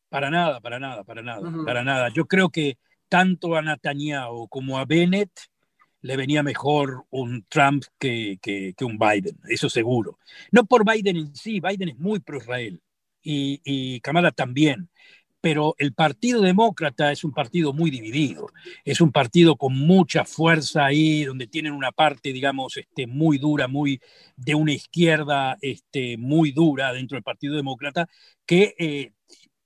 Para 0.09 0.31
nada, 0.31 0.61
para 0.61 0.78
nada, 0.78 1.05
para 1.05 1.23
nada, 1.23 1.64
para 1.64 1.85
nada. 1.85 2.09
Yo 2.09 2.26
creo 2.26 2.49
que 2.49 2.78
tanto 3.09 3.57
a 3.57 3.62
Netanyahu 3.62 4.49
como 4.49 4.78
a 4.78 4.85
Bennett 4.85 5.31
le 6.00 6.17
venía 6.17 6.43
mejor 6.43 7.05
un 7.11 7.45
Trump 7.49 7.85
que, 7.99 8.38
que, 8.40 8.75
un 8.85 8.99
Biden, 8.99 9.38
eso 9.49 9.69
seguro. 9.69 10.19
No 10.50 10.64
por 10.64 10.85
Biden 10.90 11.17
en 11.17 11.35
sí, 11.35 11.61
Biden 11.61 11.90
es 11.90 11.99
muy 11.99 12.21
pro-Israel 12.21 12.81
y, 13.23 13.61
y 13.64 14.00
Kamala 14.00 14.31
también, 14.31 14.88
pero 15.40 15.75
el 15.78 15.95
Partido 15.95 16.40
Demócrata 16.40 17.12
es 17.12 17.25
un 17.25 17.33
partido 17.33 17.73
muy 17.73 17.90
dividido, 17.90 18.49
es 18.85 19.00
un 19.00 19.12
partido 19.12 19.57
con 19.57 19.75
mucha 19.75 20.25
fuerza 20.25 20.87
ahí, 20.87 21.25
donde 21.25 21.47
tienen 21.47 21.73
una 21.73 21.92
parte, 21.92 22.33
digamos, 22.33 22.76
este, 22.76 23.07
muy 23.07 23.38
dura, 23.38 23.68
muy 23.68 24.00
de 24.37 24.54
una 24.54 24.73
izquierda 24.73 25.57
este, 25.61 26.16
muy 26.16 26.52
dura 26.52 26.92
dentro 26.92 27.16
del 27.16 27.23
Partido 27.23 27.57
Demócrata, 27.57 28.09
que 28.45 28.75
eh, 28.78 29.12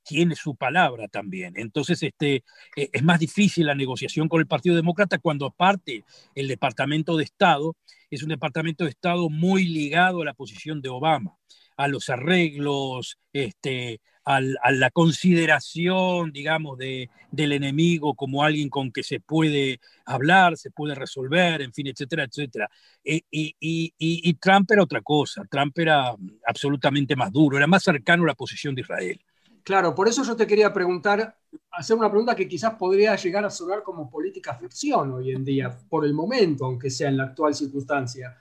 tiene 0.05 0.35
su 0.37 0.57
palabra 0.57 1.09
también. 1.09 1.55
Entonces, 1.57 2.02
este, 2.02 2.45
eh, 2.76 2.91
es 2.93 3.02
más 3.02 3.19
difícil 3.19 3.67
la 3.67 3.75
negociación 3.75 4.29
con 4.29 4.41
el 4.41 4.47
Partido 4.47 4.76
Demócrata 4.76 5.19
cuando 5.19 5.47
aparte 5.47 6.05
el 6.35 6.49
Departamento 6.49 7.17
de 7.17 7.25
Estado 7.25 7.76
es 8.11 8.23
un 8.23 8.29
Departamento 8.29 8.85
de 8.85 8.91
Estado 8.91 9.31
muy 9.31 9.64
ligado 9.64 10.21
a 10.21 10.25
la 10.26 10.35
posición 10.35 10.83
de 10.83 10.91
Obama, 10.91 11.38
a 11.79 11.88
los 11.88 12.11
arreglos, 12.11 13.19
este, 13.33 14.00
a 14.25 14.41
la 14.41 14.91
consideración, 14.91 16.33
digamos, 16.33 16.79
de, 16.79 17.11
del 17.31 17.52
enemigo 17.52 18.14
como 18.14 18.43
alguien 18.43 18.69
con 18.69 18.93
que 18.93 19.02
se 19.02 19.21
puede 19.21 19.81
hablar, 20.05 20.57
se 20.57 20.71
puede 20.71 20.95
resolver, 20.95 21.61
en 21.62 21.73
fin, 21.73 21.88
etcétera, 21.88 22.25
etcétera. 22.25 22.71
Eh, 23.05 23.23
y, 23.31 23.55
y, 23.59 23.93
y 23.99 24.35
Trump 24.35 24.71
era 24.71 24.83
otra 24.83 25.00
cosa, 25.00 25.43
Trump 25.50 25.76
era 25.79 26.14
absolutamente 26.47 27.17
más 27.17 27.33
duro, 27.33 27.57
era 27.57 27.67
más 27.67 27.83
cercano 27.83 28.25
a 28.25 28.29
la 28.29 28.35
posición 28.35 28.75
de 28.75 28.83
Israel. 28.83 29.21
Claro, 29.64 29.95
por 29.95 30.09
eso 30.09 30.25
yo 30.25 30.35
te 30.35 30.47
quería 30.47 30.73
preguntar, 30.73 31.37
hacer 31.71 31.97
una 31.97 32.09
pregunta 32.09 32.35
que 32.35 32.49
quizás 32.49 32.75
podría 32.75 33.14
llegar 33.14 33.45
a 33.45 33.50
sonar 33.50 33.83
como 33.83 34.11
política 34.11 34.55
ficción 34.55 35.12
hoy 35.12 35.31
en 35.31 35.45
día, 35.45 35.76
por 35.88 36.05
el 36.05 36.14
momento, 36.14 36.64
aunque 36.64 36.91
sea 36.91 37.09
en 37.09 37.17
la 37.17 37.25
actual 37.25 37.55
circunstancia. 37.55 38.37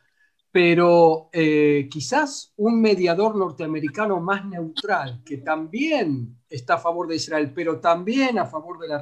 Pero 0.52 1.30
eh, 1.32 1.88
quizás 1.90 2.54
un 2.58 2.82
mediador 2.82 3.36
norteamericano 3.36 4.20
más 4.20 4.46
neutral, 4.46 5.22
que 5.24 5.38
también 5.38 6.38
está 6.50 6.74
a 6.74 6.80
favor 6.80 7.08
de 7.08 7.16
Israel, 7.16 7.52
pero 7.56 7.80
también 7.80 8.38
a 8.38 8.46
favor 8.46 8.78
de 8.80 8.88
la, 8.90 9.02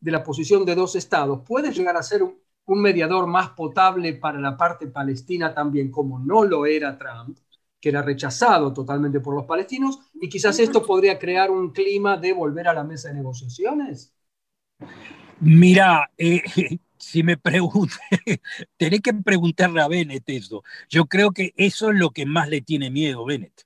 de 0.00 0.10
la 0.10 0.22
posición 0.22 0.64
de 0.66 0.74
dos 0.74 0.94
estados, 0.96 1.40
puede 1.46 1.72
llegar 1.72 1.96
a 1.96 2.02
ser 2.02 2.22
un, 2.22 2.36
mediador 2.66 3.26
más 3.26 3.50
potable 3.50 4.14
para 4.14 4.38
la 4.38 4.56
parte 4.56 4.86
palestina 4.86 5.54
también, 5.54 5.90
como 5.90 6.18
no 6.18 6.44
lo 6.44 6.66
era 6.66 6.96
Trump 6.98 7.38
que 7.80 7.90
era 7.90 8.00
rechazado 8.00 8.72
totalmente 8.72 9.20
por 9.20 9.34
los 9.34 9.44
palestinos, 9.44 9.98
y 10.18 10.26
quizás 10.30 10.58
esto 10.58 10.82
podría 10.82 11.18
crear 11.18 11.50
un 11.50 11.70
clima 11.70 12.16
de 12.16 12.32
volver 12.32 12.66
a 12.66 12.72
la 12.72 12.82
mesa 12.82 13.08
de 13.08 13.14
negociaciones. 13.16 14.14
Mira, 15.40 16.10
eh, 16.16 16.42
si 17.04 17.22
me 17.22 17.36
pregunte, 17.36 17.94
tenés 18.76 19.00
que 19.00 19.14
preguntarle 19.14 19.82
a 19.82 19.88
Bennett 19.88 20.28
eso. 20.28 20.62
Yo 20.88 21.06
creo 21.06 21.32
que 21.32 21.52
eso 21.56 21.90
es 21.90 21.98
lo 21.98 22.10
que 22.10 22.26
más 22.26 22.48
le 22.48 22.60
tiene 22.62 22.90
miedo 22.90 23.24
Bennett 23.24 23.64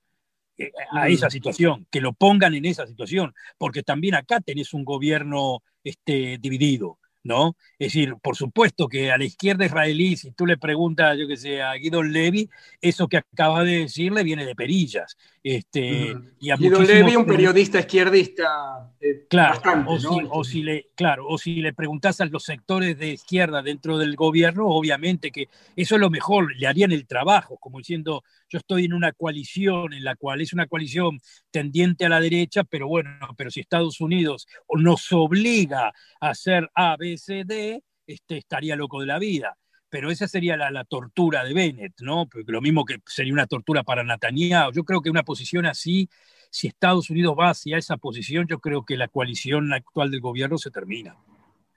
eh, 0.59 0.73
a 0.93 1.07
mm. 1.07 1.13
esa 1.13 1.31
situación, 1.31 1.87
que 1.91 2.01
lo 2.01 2.13
pongan 2.13 2.55
en 2.55 2.65
esa 2.65 2.87
situación, 2.87 3.35
porque 3.57 3.83
también 3.83 4.15
acá 4.17 4.41
tenés 4.41 4.75
un 4.75 4.85
gobierno 4.85 5.63
este, 5.85 6.39
dividido. 6.39 6.99
¿no? 7.25 7.57
Es 7.79 7.89
decir, 7.93 8.15
por 8.23 8.37
supuesto 8.37 8.89
que 8.89 9.11
a 9.11 9.19
la 9.19 9.25
izquierda 9.25 9.67
israelí, 9.67 10.17
si 10.17 10.31
tú 10.33 10.47
le 10.47 10.57
preguntas, 10.57 11.19
yo 11.19 11.29
que 11.29 11.37
sé, 11.37 11.61
a 11.61 11.75
Guido 11.75 12.03
Levy, 12.03 12.49
eso 12.81 13.07
que 13.07 13.19
acaba 13.19 13.65
de 13.65 13.81
decirle 13.81 14.23
viene 14.23 14.47
de 14.47 14.55
perillas. 14.55 15.17
Este, 15.51 16.15
y 16.41 16.53
Guido 16.53 16.83
Levy, 16.83 17.17
un 17.17 17.25
periodista 17.25 17.81
izquierdista. 17.81 18.93
Eh, 19.01 19.25
claro, 19.31 19.87
o, 20.31 20.45
si, 20.45 20.63
le, 20.63 20.91
claro, 20.95 21.27
o 21.27 21.39
si 21.39 21.63
le 21.63 21.73
preguntas 21.73 22.21
a 22.21 22.27
los 22.27 22.45
sectores 22.45 22.99
de 22.99 23.13
izquierda 23.13 23.63
dentro 23.63 23.97
del 23.97 24.15
gobierno, 24.15 24.67
obviamente 24.67 25.31
que 25.31 25.49
eso 25.75 25.95
es 25.95 26.01
lo 26.03 26.11
mejor, 26.11 26.55
le 26.55 26.67
harían 26.67 26.93
el 26.93 27.07
trabajo, 27.07 27.57
como 27.57 27.79
diciendo, 27.79 28.25
yo 28.51 28.59
estoy 28.59 28.85
en 28.85 28.93
una 28.93 29.13
coalición 29.13 29.95
en 29.95 30.05
la 30.05 30.17
cual 30.17 30.43
es 30.43 30.53
una 30.53 30.67
coalición 30.67 31.19
tendiente 31.51 32.05
a 32.05 32.11
la 32.11 32.21
derecha, 32.21 32.65
pero 32.65 32.87
bueno, 32.87 33.11
pero 33.39 33.51
si 33.51 33.61
Estados 33.61 34.03
Unidos 34.03 34.47
nos 34.69 35.11
obliga 35.13 35.95
a 36.21 36.29
hacer 36.29 36.69
A, 36.75 36.99
B, 36.99 37.17
C, 37.17 37.45
D, 37.47 37.83
este, 38.07 38.37
estaría 38.37 38.77
loco 38.77 39.01
de 39.01 39.07
la 39.07 39.19
vida. 39.19 39.57
Pero 39.91 40.11
esa 40.11 40.29
sería 40.29 40.57
la, 40.57 40.85
tortura 40.85 41.45
de 41.45 41.55
Bennett, 41.55 42.01
¿no? 42.01 42.29
lo 42.47 42.61
mismo 42.61 42.85
que 42.85 43.01
sería 43.07 43.33
una 43.33 43.47
tortura 43.47 43.83
para 43.83 44.05
Netanyahu. 44.05 44.73
Yo 44.73 44.85
creo 44.85 45.01
que 45.01 45.11
una 45.11 45.23
posición 45.23 45.65
así, 45.65 46.09
si 46.51 46.69
Estados 46.69 47.09
Unidos 47.09 47.35
va 47.39 47.51
hacia 47.51 47.79
esa 47.79 47.97
posición, 47.97 48.47
yo 48.47 48.59
creo 48.59 48.85
que 48.85 48.97
la 48.97 49.09
coalición 49.09 49.73
actual 49.73 50.11
del 50.11 50.21
gobierno 50.21 50.59
se 50.59 50.71
termina. 50.71 51.17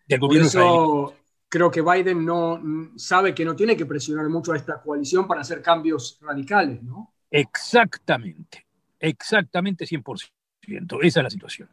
Del 0.08 0.20
gobierno 0.20 0.50
Por 0.52 1.22
creo 1.52 1.70
que 1.70 1.82
Biden 1.82 2.24
no 2.26 2.62
sabe 2.96 3.36
que 3.36 3.44
no 3.44 3.56
tiene 3.58 3.76
que 3.76 3.86
presionar 3.86 4.30
mucho 4.30 4.54
a 4.54 4.56
esta 4.56 4.82
coalición 4.82 5.28
para 5.28 5.42
hacer 5.42 5.62
cambios 5.62 6.18
radicales, 6.22 6.82
¿no? 6.82 7.14
Exactamente, 7.30 8.66
exactamente 8.98 9.86
100%. 9.86 11.00
Esa 11.02 11.20
es 11.20 11.24
la 11.24 11.30
situación. 11.30 11.70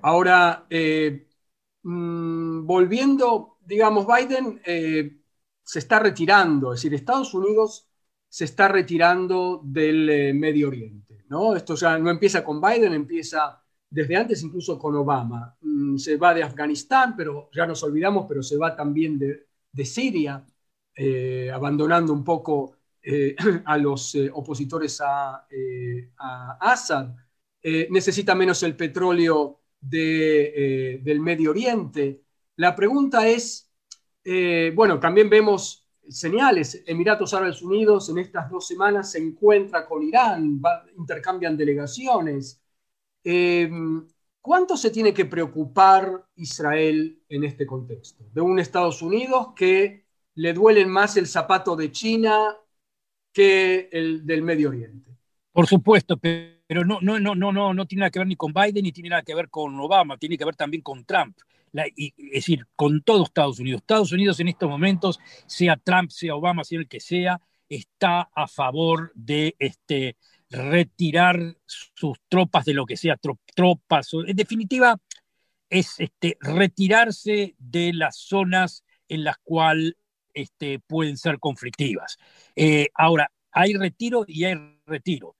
Ahora, 0.00 0.64
eh, 0.70 1.26
mm, 1.82 2.64
volviendo, 2.64 3.58
digamos, 3.60 4.06
Biden 4.06 4.62
eh, 4.64 5.18
se 5.68 5.80
está 5.80 5.98
retirando, 5.98 6.72
es 6.72 6.80
decir, 6.80 6.94
Estados 6.94 7.34
Unidos 7.34 7.86
se 8.26 8.46
está 8.46 8.68
retirando 8.68 9.60
del 9.62 10.08
eh, 10.08 10.32
Medio 10.32 10.68
Oriente, 10.68 11.26
¿no? 11.28 11.54
Esto 11.54 11.74
ya 11.74 11.98
no 11.98 12.08
empieza 12.08 12.42
con 12.42 12.58
Biden, 12.58 12.94
empieza 12.94 13.62
desde 13.90 14.16
antes 14.16 14.42
incluso 14.42 14.78
con 14.78 14.96
Obama. 14.96 15.54
Mm, 15.60 15.98
se 15.98 16.16
va 16.16 16.32
de 16.32 16.42
Afganistán, 16.42 17.14
pero 17.14 17.50
ya 17.52 17.66
nos 17.66 17.82
olvidamos, 17.82 18.24
pero 18.26 18.42
se 18.42 18.56
va 18.56 18.74
también 18.74 19.18
de, 19.18 19.84
Siria, 19.84 20.42
eh, 20.94 21.50
abandonando 21.52 22.14
un 22.14 22.24
poco 22.24 22.78
eh, 23.02 23.36
a 23.66 23.76
los 23.76 24.16
opositores 24.32 25.02
a, 25.02 25.46
Assad. 26.60 27.14
necesita 27.90 28.34
menos 28.34 28.62
el 28.62 28.74
petróleo 28.74 29.60
del 29.78 31.20
Medio 31.20 31.50
Oriente. 31.50 32.22
La 32.56 32.74
pregunta 32.74 33.28
es, 33.28 33.67
bueno, 34.74 35.00
también 35.00 35.30
vemos 35.30 35.88
señales. 36.08 36.82
Emiratos 36.86 37.34
Árabes 37.34 37.62
Unidos 37.62 38.08
en 38.08 38.18
estas 38.18 38.50
dos 38.50 38.66
semanas 38.66 39.12
se 39.12 39.18
encuentra 39.18 39.86
con 39.86 40.02
Irán, 40.02 40.60
intercambian 40.96 41.56
delegaciones. 41.56 42.60
Em, 43.24 44.06
¿Cuánto 44.40 44.76
se 44.76 44.90
tiene 44.90 45.12
que 45.12 45.26
preocupar 45.26 46.24
Israel 46.36 47.20
en 47.28 47.44
este 47.44 47.66
contexto? 47.66 48.24
De 48.32 48.40
un 48.40 48.58
Estados 48.58 49.02
Unidos 49.02 49.48
que 49.54 50.06
le 50.36 50.52
duelen 50.52 50.88
más 50.88 51.16
el 51.16 51.26
zapato 51.26 51.76
de 51.76 51.92
China 51.92 52.56
que 53.32 53.88
el 53.92 54.24
del 54.24 54.42
Medio 54.42 54.70
Oriente. 54.70 55.10
Por 55.52 55.66
supuesto, 55.66 56.16
pero 56.16 56.84
no, 56.84 56.98
no, 57.02 57.18
no, 57.18 57.34
no, 57.34 57.52
no, 57.52 57.74
no 57.74 57.86
tiene 57.86 58.00
nada 58.00 58.10
que 58.10 58.20
ver 58.20 58.28
ni 58.28 58.36
con 58.36 58.52
Biden 58.52 58.84
ni 58.84 58.92
tiene 58.92 59.10
nada 59.10 59.22
que 59.22 59.34
ver 59.34 59.50
con 59.50 59.78
Obama, 59.80 60.16
tiene 60.16 60.38
que 60.38 60.44
ver 60.44 60.56
también 60.56 60.82
con 60.82 61.04
Trump. 61.04 61.36
Es 61.72 62.12
decir, 62.32 62.66
con 62.76 63.02
todo 63.02 63.24
Estados 63.24 63.58
Unidos. 63.58 63.80
Estados 63.80 64.12
Unidos 64.12 64.40
en 64.40 64.48
estos 64.48 64.68
momentos, 64.68 65.18
sea 65.46 65.76
Trump, 65.76 66.10
sea 66.10 66.34
Obama, 66.34 66.64
sea 66.64 66.80
el 66.80 66.88
que 66.88 67.00
sea, 67.00 67.40
está 67.68 68.30
a 68.34 68.48
favor 68.48 69.12
de 69.14 69.54
este, 69.58 70.16
retirar 70.50 71.56
sus 71.66 72.18
tropas 72.28 72.64
de 72.64 72.74
lo 72.74 72.86
que 72.86 72.96
sea, 72.96 73.18
tropas, 73.54 74.10
en 74.26 74.36
definitiva, 74.36 75.00
es 75.70 75.94
este, 75.98 76.38
retirarse 76.40 77.54
de 77.58 77.92
las 77.92 78.16
zonas 78.16 78.84
en 79.08 79.24
las 79.24 79.36
cuales 79.38 79.94
este, 80.32 80.78
pueden 80.78 81.16
ser 81.16 81.38
conflictivas. 81.38 82.18
Eh, 82.56 82.88
ahora, 82.94 83.30
hay 83.50 83.74
retiro 83.74 84.24
y 84.26 84.44
hay 84.44 84.54
retiro. 84.86 85.36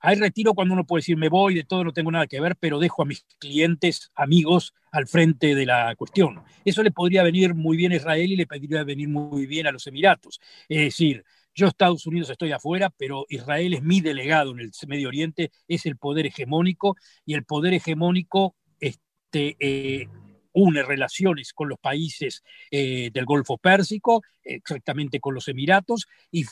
Hay 0.00 0.16
retiro 0.16 0.54
cuando 0.54 0.74
uno 0.74 0.86
puede 0.86 1.00
decir 1.00 1.16
me 1.16 1.28
voy, 1.28 1.54
de 1.54 1.64
todo 1.64 1.84
no 1.84 1.92
tengo 1.92 2.10
nada 2.10 2.26
que 2.26 2.40
ver, 2.40 2.56
pero 2.56 2.78
dejo 2.78 3.02
a 3.02 3.06
mis 3.06 3.24
clientes, 3.38 4.10
amigos, 4.14 4.74
al 4.90 5.06
frente 5.06 5.54
de 5.54 5.66
la 5.66 5.94
cuestión. 5.96 6.42
Eso 6.64 6.82
le 6.82 6.90
podría 6.90 7.22
venir 7.22 7.54
muy 7.54 7.76
bien 7.76 7.92
a 7.92 7.96
Israel 7.96 8.32
y 8.32 8.36
le 8.36 8.46
podría 8.46 8.82
venir 8.84 9.08
muy 9.08 9.46
bien 9.46 9.66
a 9.66 9.72
los 9.72 9.86
Emiratos. 9.86 10.40
Es 10.68 10.78
decir, 10.80 11.24
yo 11.54 11.66
Estados 11.66 12.06
Unidos 12.06 12.30
estoy 12.30 12.52
afuera, 12.52 12.90
pero 12.96 13.26
Israel 13.28 13.74
es 13.74 13.82
mi 13.82 14.00
delegado 14.00 14.52
en 14.52 14.60
el 14.60 14.70
Medio 14.86 15.08
Oriente, 15.08 15.50
es 15.68 15.84
el 15.86 15.96
poder 15.96 16.26
hegemónico 16.26 16.96
y 17.26 17.34
el 17.34 17.44
poder 17.44 17.74
hegemónico 17.74 18.56
este, 18.78 19.56
eh, 19.60 20.08
une 20.60 20.82
relaciones 20.82 21.52
con 21.52 21.68
los 21.68 21.78
países 21.78 22.42
eh, 22.70 23.10
del 23.12 23.24
Golfo 23.24 23.58
Pérsico, 23.58 24.22
exactamente 24.42 25.20
con 25.20 25.34
los 25.34 25.48
Emiratos, 25.48 26.06
y, 26.30 26.44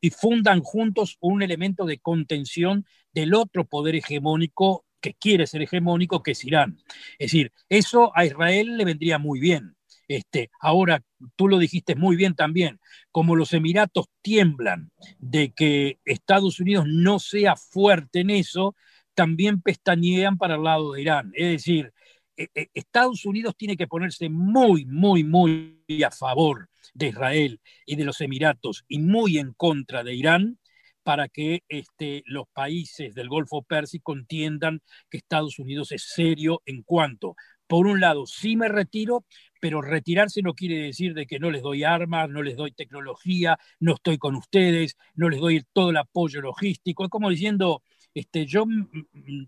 y 0.00 0.10
fundan 0.10 0.60
juntos 0.60 1.16
un 1.20 1.42
elemento 1.42 1.84
de 1.84 1.98
contención 1.98 2.86
del 3.12 3.34
otro 3.34 3.64
poder 3.64 3.96
hegemónico 3.96 4.84
que 5.00 5.14
quiere 5.14 5.46
ser 5.46 5.62
hegemónico, 5.62 6.22
que 6.22 6.32
es 6.32 6.44
Irán. 6.44 6.78
Es 7.18 7.30
decir, 7.30 7.52
eso 7.68 8.12
a 8.14 8.24
Israel 8.24 8.76
le 8.76 8.84
vendría 8.84 9.18
muy 9.18 9.40
bien. 9.40 9.76
Este, 10.08 10.50
ahora, 10.60 11.02
tú 11.34 11.48
lo 11.48 11.58
dijiste 11.58 11.96
muy 11.96 12.16
bien 12.16 12.34
también, 12.34 12.78
como 13.10 13.34
los 13.34 13.52
Emiratos 13.52 14.06
tiemblan 14.22 14.90
de 15.18 15.52
que 15.52 15.98
Estados 16.04 16.60
Unidos 16.60 16.86
no 16.88 17.18
sea 17.18 17.56
fuerte 17.56 18.20
en 18.20 18.30
eso, 18.30 18.76
también 19.14 19.62
pestañean 19.62 20.36
para 20.36 20.56
el 20.56 20.62
lado 20.62 20.92
de 20.92 21.02
Irán. 21.02 21.32
Es 21.34 21.48
decir, 21.48 21.92
Estados 22.36 23.24
Unidos 23.24 23.56
tiene 23.56 23.76
que 23.76 23.86
ponerse 23.86 24.28
muy, 24.28 24.84
muy, 24.84 25.24
muy 25.24 25.82
a 26.04 26.10
favor 26.10 26.68
de 26.94 27.08
Israel 27.08 27.60
y 27.86 27.96
de 27.96 28.04
los 28.04 28.20
Emiratos 28.20 28.84
y 28.88 28.98
muy 28.98 29.38
en 29.38 29.52
contra 29.54 30.04
de 30.04 30.14
Irán 30.14 30.58
para 31.02 31.28
que 31.28 31.62
este, 31.68 32.24
los 32.26 32.46
países 32.52 33.14
del 33.14 33.28
Golfo 33.28 33.62
Pérsico 33.62 34.12
entiendan 34.12 34.82
que 35.08 35.18
Estados 35.18 35.58
Unidos 35.60 35.92
es 35.92 36.02
serio 36.02 36.62
en 36.66 36.82
cuanto, 36.82 37.36
por 37.66 37.86
un 37.86 38.00
lado, 38.00 38.26
sí 38.26 38.56
me 38.56 38.68
retiro, 38.68 39.24
pero 39.60 39.82
retirarse 39.82 40.42
no 40.42 40.54
quiere 40.54 40.78
decir 40.78 41.14
de 41.14 41.26
que 41.26 41.38
no 41.38 41.50
les 41.50 41.62
doy 41.62 41.84
armas, 41.84 42.28
no 42.28 42.42
les 42.42 42.56
doy 42.56 42.72
tecnología, 42.72 43.58
no 43.80 43.94
estoy 43.94 44.18
con 44.18 44.36
ustedes, 44.36 44.96
no 45.14 45.28
les 45.28 45.40
doy 45.40 45.64
todo 45.72 45.90
el 45.90 45.96
apoyo 45.96 46.40
logístico. 46.40 47.04
Es 47.04 47.10
como 47.10 47.30
diciendo, 47.30 47.82
este, 48.16 48.46
yo 48.46 48.64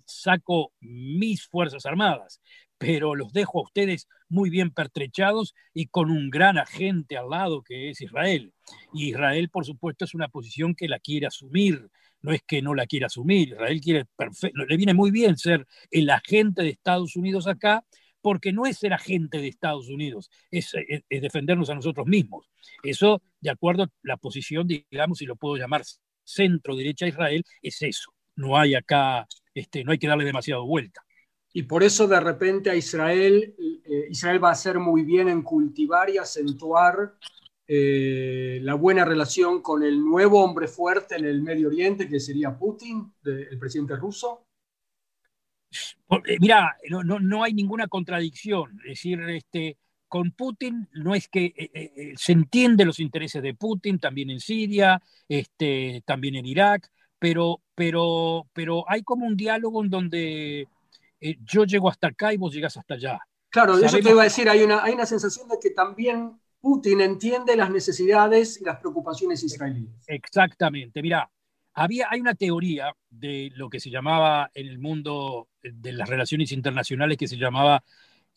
saco 0.04 0.74
mis 0.80 1.46
Fuerzas 1.46 1.86
Armadas, 1.86 2.42
pero 2.76 3.14
los 3.14 3.32
dejo 3.32 3.60
a 3.60 3.62
ustedes 3.62 4.08
muy 4.28 4.50
bien 4.50 4.72
pertrechados 4.72 5.54
y 5.72 5.86
con 5.86 6.10
un 6.10 6.28
gran 6.28 6.58
agente 6.58 7.16
al 7.16 7.30
lado 7.30 7.62
que 7.62 7.88
es 7.88 8.02
Israel. 8.02 8.52
Y 8.92 9.08
Israel, 9.08 9.48
por 9.48 9.64
supuesto, 9.64 10.04
es 10.04 10.12
una 10.12 10.28
posición 10.28 10.74
que 10.74 10.86
la 10.86 10.98
quiere 10.98 11.26
asumir, 11.26 11.88
no 12.20 12.30
es 12.30 12.42
que 12.46 12.60
no 12.60 12.74
la 12.74 12.86
quiera 12.86 13.06
asumir, 13.06 13.48
Israel 13.48 13.80
quiere 13.80 14.04
perfecto, 14.04 14.66
le 14.66 14.76
viene 14.76 14.92
muy 14.92 15.10
bien 15.10 15.38
ser 15.38 15.66
el 15.90 16.10
agente 16.10 16.62
de 16.62 16.68
Estados 16.68 17.16
Unidos 17.16 17.46
acá, 17.46 17.86
porque 18.20 18.52
no 18.52 18.66
es 18.66 18.76
ser 18.76 18.92
agente 18.92 19.38
de 19.38 19.48
Estados 19.48 19.88
Unidos, 19.88 20.28
es, 20.50 20.72
defendernos 21.08 21.70
a 21.70 21.74
nosotros 21.74 22.06
mismos. 22.06 22.50
Eso, 22.82 23.22
de 23.40 23.48
acuerdo 23.48 23.84
a 23.84 23.90
la 24.02 24.18
posición, 24.18 24.68
digamos, 24.68 25.16
si 25.16 25.24
lo 25.24 25.36
puedo 25.36 25.56
llamar 25.56 25.84
centro-derecha 26.22 27.06
Israel, 27.06 27.42
es 27.62 27.80
eso. 27.80 28.12
No 28.38 28.56
hay 28.56 28.76
acá, 28.76 29.26
este, 29.52 29.82
no 29.82 29.90
hay 29.90 29.98
que 29.98 30.06
darle 30.06 30.24
demasiado 30.24 30.64
vuelta. 30.64 31.02
Y 31.52 31.64
por 31.64 31.82
eso 31.82 32.06
de 32.06 32.20
repente 32.20 32.70
a 32.70 32.76
Israel, 32.76 33.56
eh, 33.58 34.06
Israel 34.10 34.42
va 34.42 34.50
a 34.50 34.52
hacer 34.52 34.78
muy 34.78 35.02
bien 35.02 35.28
en 35.28 35.42
cultivar 35.42 36.08
y 36.08 36.18
acentuar 36.18 37.14
eh, 37.66 38.60
la 38.62 38.74
buena 38.74 39.04
relación 39.04 39.60
con 39.60 39.82
el 39.82 39.98
nuevo 39.98 40.40
hombre 40.44 40.68
fuerte 40.68 41.16
en 41.16 41.24
el 41.24 41.42
Medio 41.42 41.66
Oriente, 41.66 42.08
que 42.08 42.20
sería 42.20 42.56
Putin, 42.56 43.12
el 43.24 43.58
presidente 43.58 43.96
ruso. 43.96 44.46
Eh, 45.72 46.36
mira, 46.38 46.76
no, 46.90 47.02
no, 47.02 47.18
no, 47.18 47.42
hay 47.42 47.54
ninguna 47.54 47.88
contradicción. 47.88 48.78
Es 48.84 48.90
decir, 48.90 49.20
este, 49.28 49.78
con 50.06 50.30
Putin 50.30 50.88
no 50.92 51.16
es 51.16 51.26
que 51.26 52.14
se 52.16 52.32
entiende 52.32 52.84
los 52.84 53.00
intereses 53.00 53.42
de 53.42 53.54
Putin 53.54 53.98
también 53.98 54.30
en 54.30 54.38
Siria, 54.38 55.02
este, 55.28 56.04
también 56.06 56.36
en 56.36 56.46
Irak, 56.46 56.88
pero, 57.18 57.60
pero, 57.74 58.46
pero 58.52 58.84
hay 58.88 59.02
como 59.02 59.26
un 59.26 59.36
diálogo 59.36 59.82
en 59.82 59.90
donde 59.90 60.68
eh, 61.20 61.36
yo 61.44 61.64
llego 61.64 61.88
hasta 61.88 62.08
acá 62.08 62.32
y 62.32 62.36
vos 62.36 62.52
llegas 62.52 62.76
hasta 62.76 62.94
allá. 62.94 63.18
Claro, 63.50 63.78
eso 63.78 63.98
te 63.98 64.10
iba 64.10 64.20
a 64.20 64.24
decir, 64.24 64.48
hay 64.48 64.62
una, 64.62 64.82
hay 64.82 64.94
una 64.94 65.06
sensación 65.06 65.48
de 65.48 65.58
que 65.60 65.70
también 65.70 66.38
Putin 66.60 67.00
entiende 67.00 67.56
las 67.56 67.70
necesidades 67.70 68.60
y 68.60 68.64
las 68.64 68.78
preocupaciones 68.78 69.42
israelíes. 69.42 69.90
Exactamente, 70.06 71.00
mira, 71.02 71.30
había, 71.72 72.08
hay 72.10 72.20
una 72.20 72.34
teoría 72.34 72.92
de 73.08 73.50
lo 73.54 73.70
que 73.70 73.80
se 73.80 73.90
llamaba 73.90 74.50
en 74.54 74.66
el 74.66 74.78
mundo 74.78 75.48
de 75.62 75.92
las 75.92 76.08
relaciones 76.08 76.52
internacionales 76.52 77.16
que 77.16 77.28
se 77.28 77.36
llamaba 77.36 77.82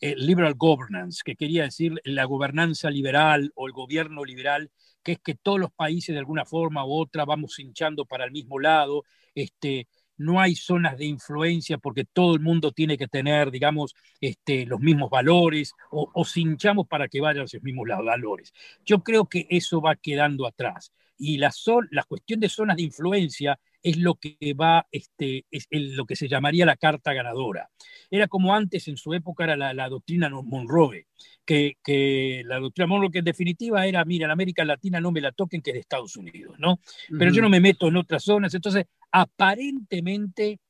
eh, 0.02 0.16
liberal 0.16 0.54
governance, 0.54 1.22
que 1.24 1.36
quería 1.36 1.62
decir 1.62 1.94
la 2.02 2.24
gobernanza 2.24 2.90
liberal 2.90 3.52
o 3.54 3.68
el 3.68 3.72
gobierno 3.72 4.24
liberal, 4.24 4.68
que 5.04 5.12
es 5.12 5.20
que 5.20 5.36
todos 5.36 5.60
los 5.60 5.72
países 5.72 6.12
de 6.12 6.18
alguna 6.18 6.44
forma 6.44 6.84
u 6.84 6.92
otra 6.92 7.24
vamos 7.24 7.58
hinchando 7.60 8.04
para 8.04 8.24
el 8.24 8.32
mismo 8.32 8.58
lado, 8.58 9.04
este, 9.34 9.86
no 10.16 10.40
hay 10.40 10.56
zonas 10.56 10.98
de 10.98 11.04
influencia 11.04 11.78
porque 11.78 12.04
todo 12.04 12.34
el 12.34 12.40
mundo 12.40 12.72
tiene 12.72 12.98
que 12.98 13.06
tener, 13.06 13.52
digamos, 13.52 13.94
este, 14.20 14.66
los 14.66 14.80
mismos 14.80 15.08
valores 15.08 15.72
o, 15.92 16.10
o 16.12 16.26
hinchamos 16.34 16.88
para 16.88 17.06
que 17.06 17.20
vayan 17.20 17.42
los 17.42 17.62
mismos 17.62 17.86
valores. 17.86 18.52
Yo 18.84 19.04
creo 19.04 19.26
que 19.26 19.46
eso 19.50 19.80
va 19.80 19.94
quedando 19.94 20.48
atrás. 20.48 20.92
Y 21.16 21.38
la, 21.38 21.52
la 21.92 22.02
cuestión 22.02 22.40
de 22.40 22.48
zonas 22.48 22.76
de 22.76 22.82
influencia 22.82 23.60
es 23.82 23.96
lo 23.96 24.14
que 24.14 24.36
va, 24.54 24.86
este, 24.90 25.44
es 25.50 25.66
lo 25.70 26.06
que 26.06 26.16
se 26.16 26.28
llamaría 26.28 26.66
la 26.66 26.76
carta 26.76 27.12
ganadora. 27.12 27.70
Era 28.10 28.28
como 28.28 28.54
antes, 28.54 28.88
en 28.88 28.96
su 28.96 29.12
época, 29.14 29.44
era 29.44 29.56
la, 29.56 29.88
doctrina 29.88 30.28
Monroe, 30.30 31.06
que, 31.44 31.76
que, 31.82 32.42
la 32.46 32.58
doctrina 32.58 32.86
Monroe, 32.86 33.10
que 33.10 33.18
en 33.18 33.24
definitiva 33.24 33.86
era, 33.86 34.04
mira, 34.04 34.26
en 34.26 34.30
América 34.30 34.64
Latina 34.64 35.00
no 35.00 35.10
me 35.10 35.20
la 35.20 35.32
toquen, 35.32 35.62
que 35.62 35.70
es 35.70 35.74
de 35.74 35.80
Estados 35.80 36.16
Unidos, 36.16 36.56
¿no? 36.58 36.80
Pero 37.18 37.32
yo 37.32 37.42
no 37.42 37.48
me 37.48 37.60
meto 37.60 37.88
en 37.88 37.96
otras 37.96 38.22
zonas, 38.22 38.54
entonces 38.54 38.86
aparentemente 39.10 40.60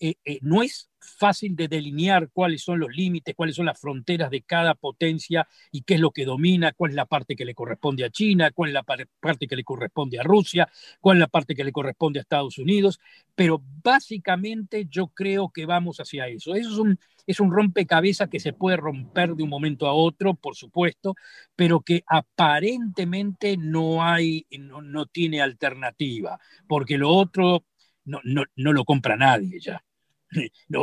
eh, 0.00 0.14
eh, 0.24 0.38
no 0.42 0.62
es 0.62 0.90
fácil 1.00 1.56
de 1.56 1.68
delinear 1.68 2.30
cuáles 2.32 2.62
son 2.62 2.78
los 2.80 2.90
límites, 2.94 3.34
cuáles 3.34 3.56
son 3.56 3.66
las 3.66 3.80
fronteras 3.80 4.30
de 4.30 4.42
cada 4.42 4.74
potencia 4.74 5.46
y 5.70 5.82
qué 5.82 5.94
es 5.94 6.00
lo 6.00 6.10
que 6.10 6.24
domina, 6.24 6.72
cuál 6.72 6.90
es 6.90 6.96
la 6.96 7.06
parte 7.06 7.36
que 7.36 7.44
le 7.44 7.54
corresponde 7.54 8.04
a 8.04 8.10
China, 8.10 8.50
cuál 8.50 8.70
es 8.70 8.74
la 8.74 8.82
parte 8.82 9.46
que 9.46 9.56
le 9.56 9.64
corresponde 9.64 10.18
a 10.18 10.22
Rusia, 10.22 10.68
cuál 11.00 11.16
es 11.18 11.20
la 11.20 11.26
parte 11.28 11.54
que 11.54 11.64
le 11.64 11.72
corresponde 11.72 12.18
a 12.18 12.22
Estados 12.22 12.58
Unidos, 12.58 13.00
pero 13.34 13.62
básicamente 13.82 14.86
yo 14.90 15.08
creo 15.08 15.50
que 15.50 15.66
vamos 15.66 15.98
hacia 16.00 16.28
eso. 16.28 16.54
Eso 16.54 16.70
es 16.70 16.78
un, 16.78 16.98
es 17.26 17.40
un 17.40 17.52
rompecabezas 17.52 18.28
que 18.28 18.40
se 18.40 18.52
puede 18.52 18.76
romper 18.76 19.34
de 19.34 19.42
un 19.42 19.48
momento 19.50 19.86
a 19.86 19.92
otro, 19.94 20.34
por 20.34 20.56
supuesto, 20.56 21.14
pero 21.56 21.80
que 21.80 22.02
aparentemente 22.06 23.56
no 23.56 24.02
hay, 24.04 24.46
no, 24.58 24.82
no 24.82 25.06
tiene 25.06 25.40
alternativa, 25.40 26.38
porque 26.66 26.98
lo 26.98 27.10
otro 27.10 27.64
no, 28.04 28.20
no, 28.24 28.44
no 28.56 28.72
lo 28.72 28.84
compra 28.84 29.16
nadie 29.16 29.60
ya. 29.60 29.82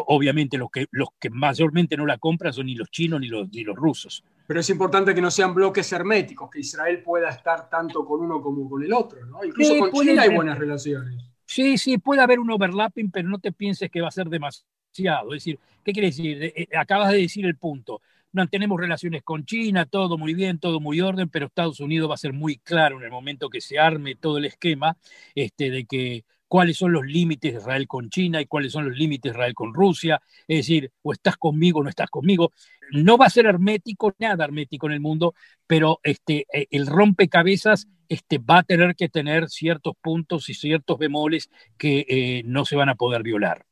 Obviamente 0.07 0.57
los 0.57 0.69
que, 0.69 0.87
los 0.91 1.09
que 1.19 1.29
mayormente 1.29 1.97
no 1.97 2.05
la 2.05 2.17
compran 2.17 2.53
son 2.53 2.65
ni 2.65 2.75
los 2.75 2.89
chinos 2.89 3.19
ni 3.19 3.27
los, 3.27 3.49
ni 3.51 3.63
los 3.63 3.75
rusos. 3.75 4.23
Pero 4.45 4.59
es 4.59 4.69
importante 4.69 5.13
que 5.13 5.21
no 5.21 5.29
sean 5.29 5.53
bloques 5.53 5.91
herméticos, 5.91 6.49
que 6.49 6.59
Israel 6.59 7.01
pueda 7.03 7.29
estar 7.29 7.69
tanto 7.69 8.05
con 8.05 8.21
uno 8.21 8.41
como 8.41 8.69
con 8.69 8.83
el 8.83 8.93
otro, 8.93 9.25
¿no? 9.25 9.43
Incluso 9.43 9.77
con 9.79 9.91
China 9.91 10.21
hay 10.21 10.35
buenas 10.35 10.57
relaciones. 10.57 11.23
Sí, 11.45 11.77
sí, 11.77 11.97
puede 11.97 12.21
haber 12.21 12.39
un 12.39 12.51
overlapping, 12.51 13.09
pero 13.09 13.29
no 13.29 13.39
te 13.39 13.51
pienses 13.51 13.89
que 13.89 14.01
va 14.01 14.09
a 14.09 14.11
ser 14.11 14.27
demasiado. 14.27 15.33
Es 15.33 15.43
decir, 15.43 15.59
¿qué 15.83 15.93
quiere 15.93 16.07
decir? 16.07 16.43
Eh, 16.43 16.53
eh, 16.55 16.77
acabas 16.77 17.11
de 17.11 17.17
decir 17.17 17.45
el 17.45 17.55
punto. 17.55 18.01
Mantenemos 18.33 18.79
relaciones 18.79 19.23
con 19.23 19.45
China, 19.45 19.85
todo 19.85 20.17
muy 20.17 20.33
bien, 20.33 20.59
todo 20.59 20.79
muy 20.79 21.01
orden, 21.01 21.29
pero 21.29 21.47
Estados 21.47 21.79
Unidos 21.79 22.09
va 22.09 22.15
a 22.15 22.17
ser 22.17 22.33
muy 22.33 22.57
claro 22.57 22.97
en 22.97 23.05
el 23.05 23.11
momento 23.11 23.49
que 23.49 23.61
se 23.61 23.79
arme 23.79 24.15
todo 24.15 24.37
el 24.37 24.45
esquema 24.45 24.97
este, 25.33 25.71
de 25.71 25.85
que 25.85 26.25
cuáles 26.47 26.77
son 26.77 26.91
los 26.91 27.05
límites 27.05 27.53
de 27.53 27.59
Israel 27.59 27.87
con 27.87 28.09
China 28.09 28.41
y 28.41 28.45
cuáles 28.45 28.71
son 28.71 28.85
los 28.85 28.97
límites 28.97 29.31
de 29.31 29.37
Israel 29.37 29.53
con 29.53 29.73
Rusia. 29.73 30.21
Es 30.47 30.57
decir, 30.57 30.91
o 31.01 31.13
estás 31.13 31.37
conmigo 31.37 31.79
o 31.79 31.83
no 31.83 31.89
estás 31.89 32.09
conmigo. 32.09 32.53
No 32.91 33.17
va 33.17 33.25
a 33.25 33.29
ser 33.29 33.45
hermético, 33.45 34.13
nada 34.19 34.45
hermético 34.45 34.87
en 34.87 34.93
el 34.93 34.99
mundo, 34.99 35.35
pero 35.65 35.99
este, 36.03 36.45
eh, 36.53 36.67
el 36.71 36.87
rompecabezas 36.87 37.87
este, 38.07 38.37
va 38.37 38.59
a 38.59 38.63
tener 38.63 38.95
que 38.95 39.09
tener 39.09 39.49
ciertos 39.49 39.95
puntos 40.01 40.49
y 40.49 40.53
ciertos 40.53 40.97
bemoles 40.97 41.49
que 41.77 42.05
eh, 42.07 42.43
no 42.45 42.65
se 42.65 42.75
van 42.75 42.89
a 42.89 42.95
poder 42.95 43.23
violar. 43.23 43.65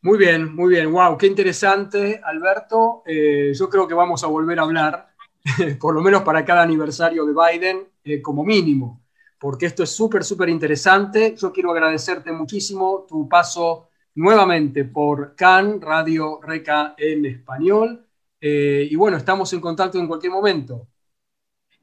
Muy 0.00 0.18
bien, 0.18 0.54
muy 0.54 0.70
bien. 0.70 0.90
Wow, 0.92 1.18
qué 1.18 1.26
interesante, 1.26 2.20
Alberto. 2.24 3.02
Eh, 3.06 3.52
yo 3.54 3.68
creo 3.68 3.88
que 3.88 3.94
vamos 3.94 4.22
a 4.24 4.28
volver 4.28 4.58
a 4.58 4.62
hablar, 4.62 5.08
por 5.80 5.94
lo 5.94 6.00
menos 6.00 6.22
para 6.22 6.44
cada 6.44 6.62
aniversario 6.62 7.26
de 7.26 7.34
Biden, 7.34 8.22
como 8.22 8.44
mínimo 8.44 9.05
porque 9.38 9.66
esto 9.66 9.82
es 9.82 9.90
súper, 9.90 10.24
súper 10.24 10.48
interesante. 10.48 11.34
Yo 11.36 11.52
quiero 11.52 11.70
agradecerte 11.72 12.32
muchísimo 12.32 13.06
tu 13.08 13.28
paso 13.28 13.90
nuevamente 14.14 14.84
por 14.84 15.34
CAN, 15.34 15.80
Radio 15.80 16.40
Reca 16.42 16.94
en 16.96 17.26
español. 17.26 18.06
Eh, 18.40 18.88
y 18.90 18.96
bueno, 18.96 19.16
estamos 19.16 19.52
en 19.52 19.60
contacto 19.60 19.98
en 19.98 20.06
cualquier 20.06 20.32
momento. 20.32 20.86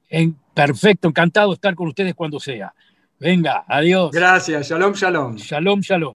En, 0.09 0.35
perfecto, 0.53 1.07
encantado 1.07 1.49
de 1.49 1.55
estar 1.55 1.75
con 1.75 1.87
ustedes 1.87 2.13
cuando 2.13 2.39
sea. 2.39 2.73
Venga, 3.19 3.63
adiós. 3.67 4.11
Gracias, 4.11 4.67
shalom, 4.67 4.93
shalom. 4.93 5.35
Shalom, 5.35 5.81
shalom. 5.81 6.11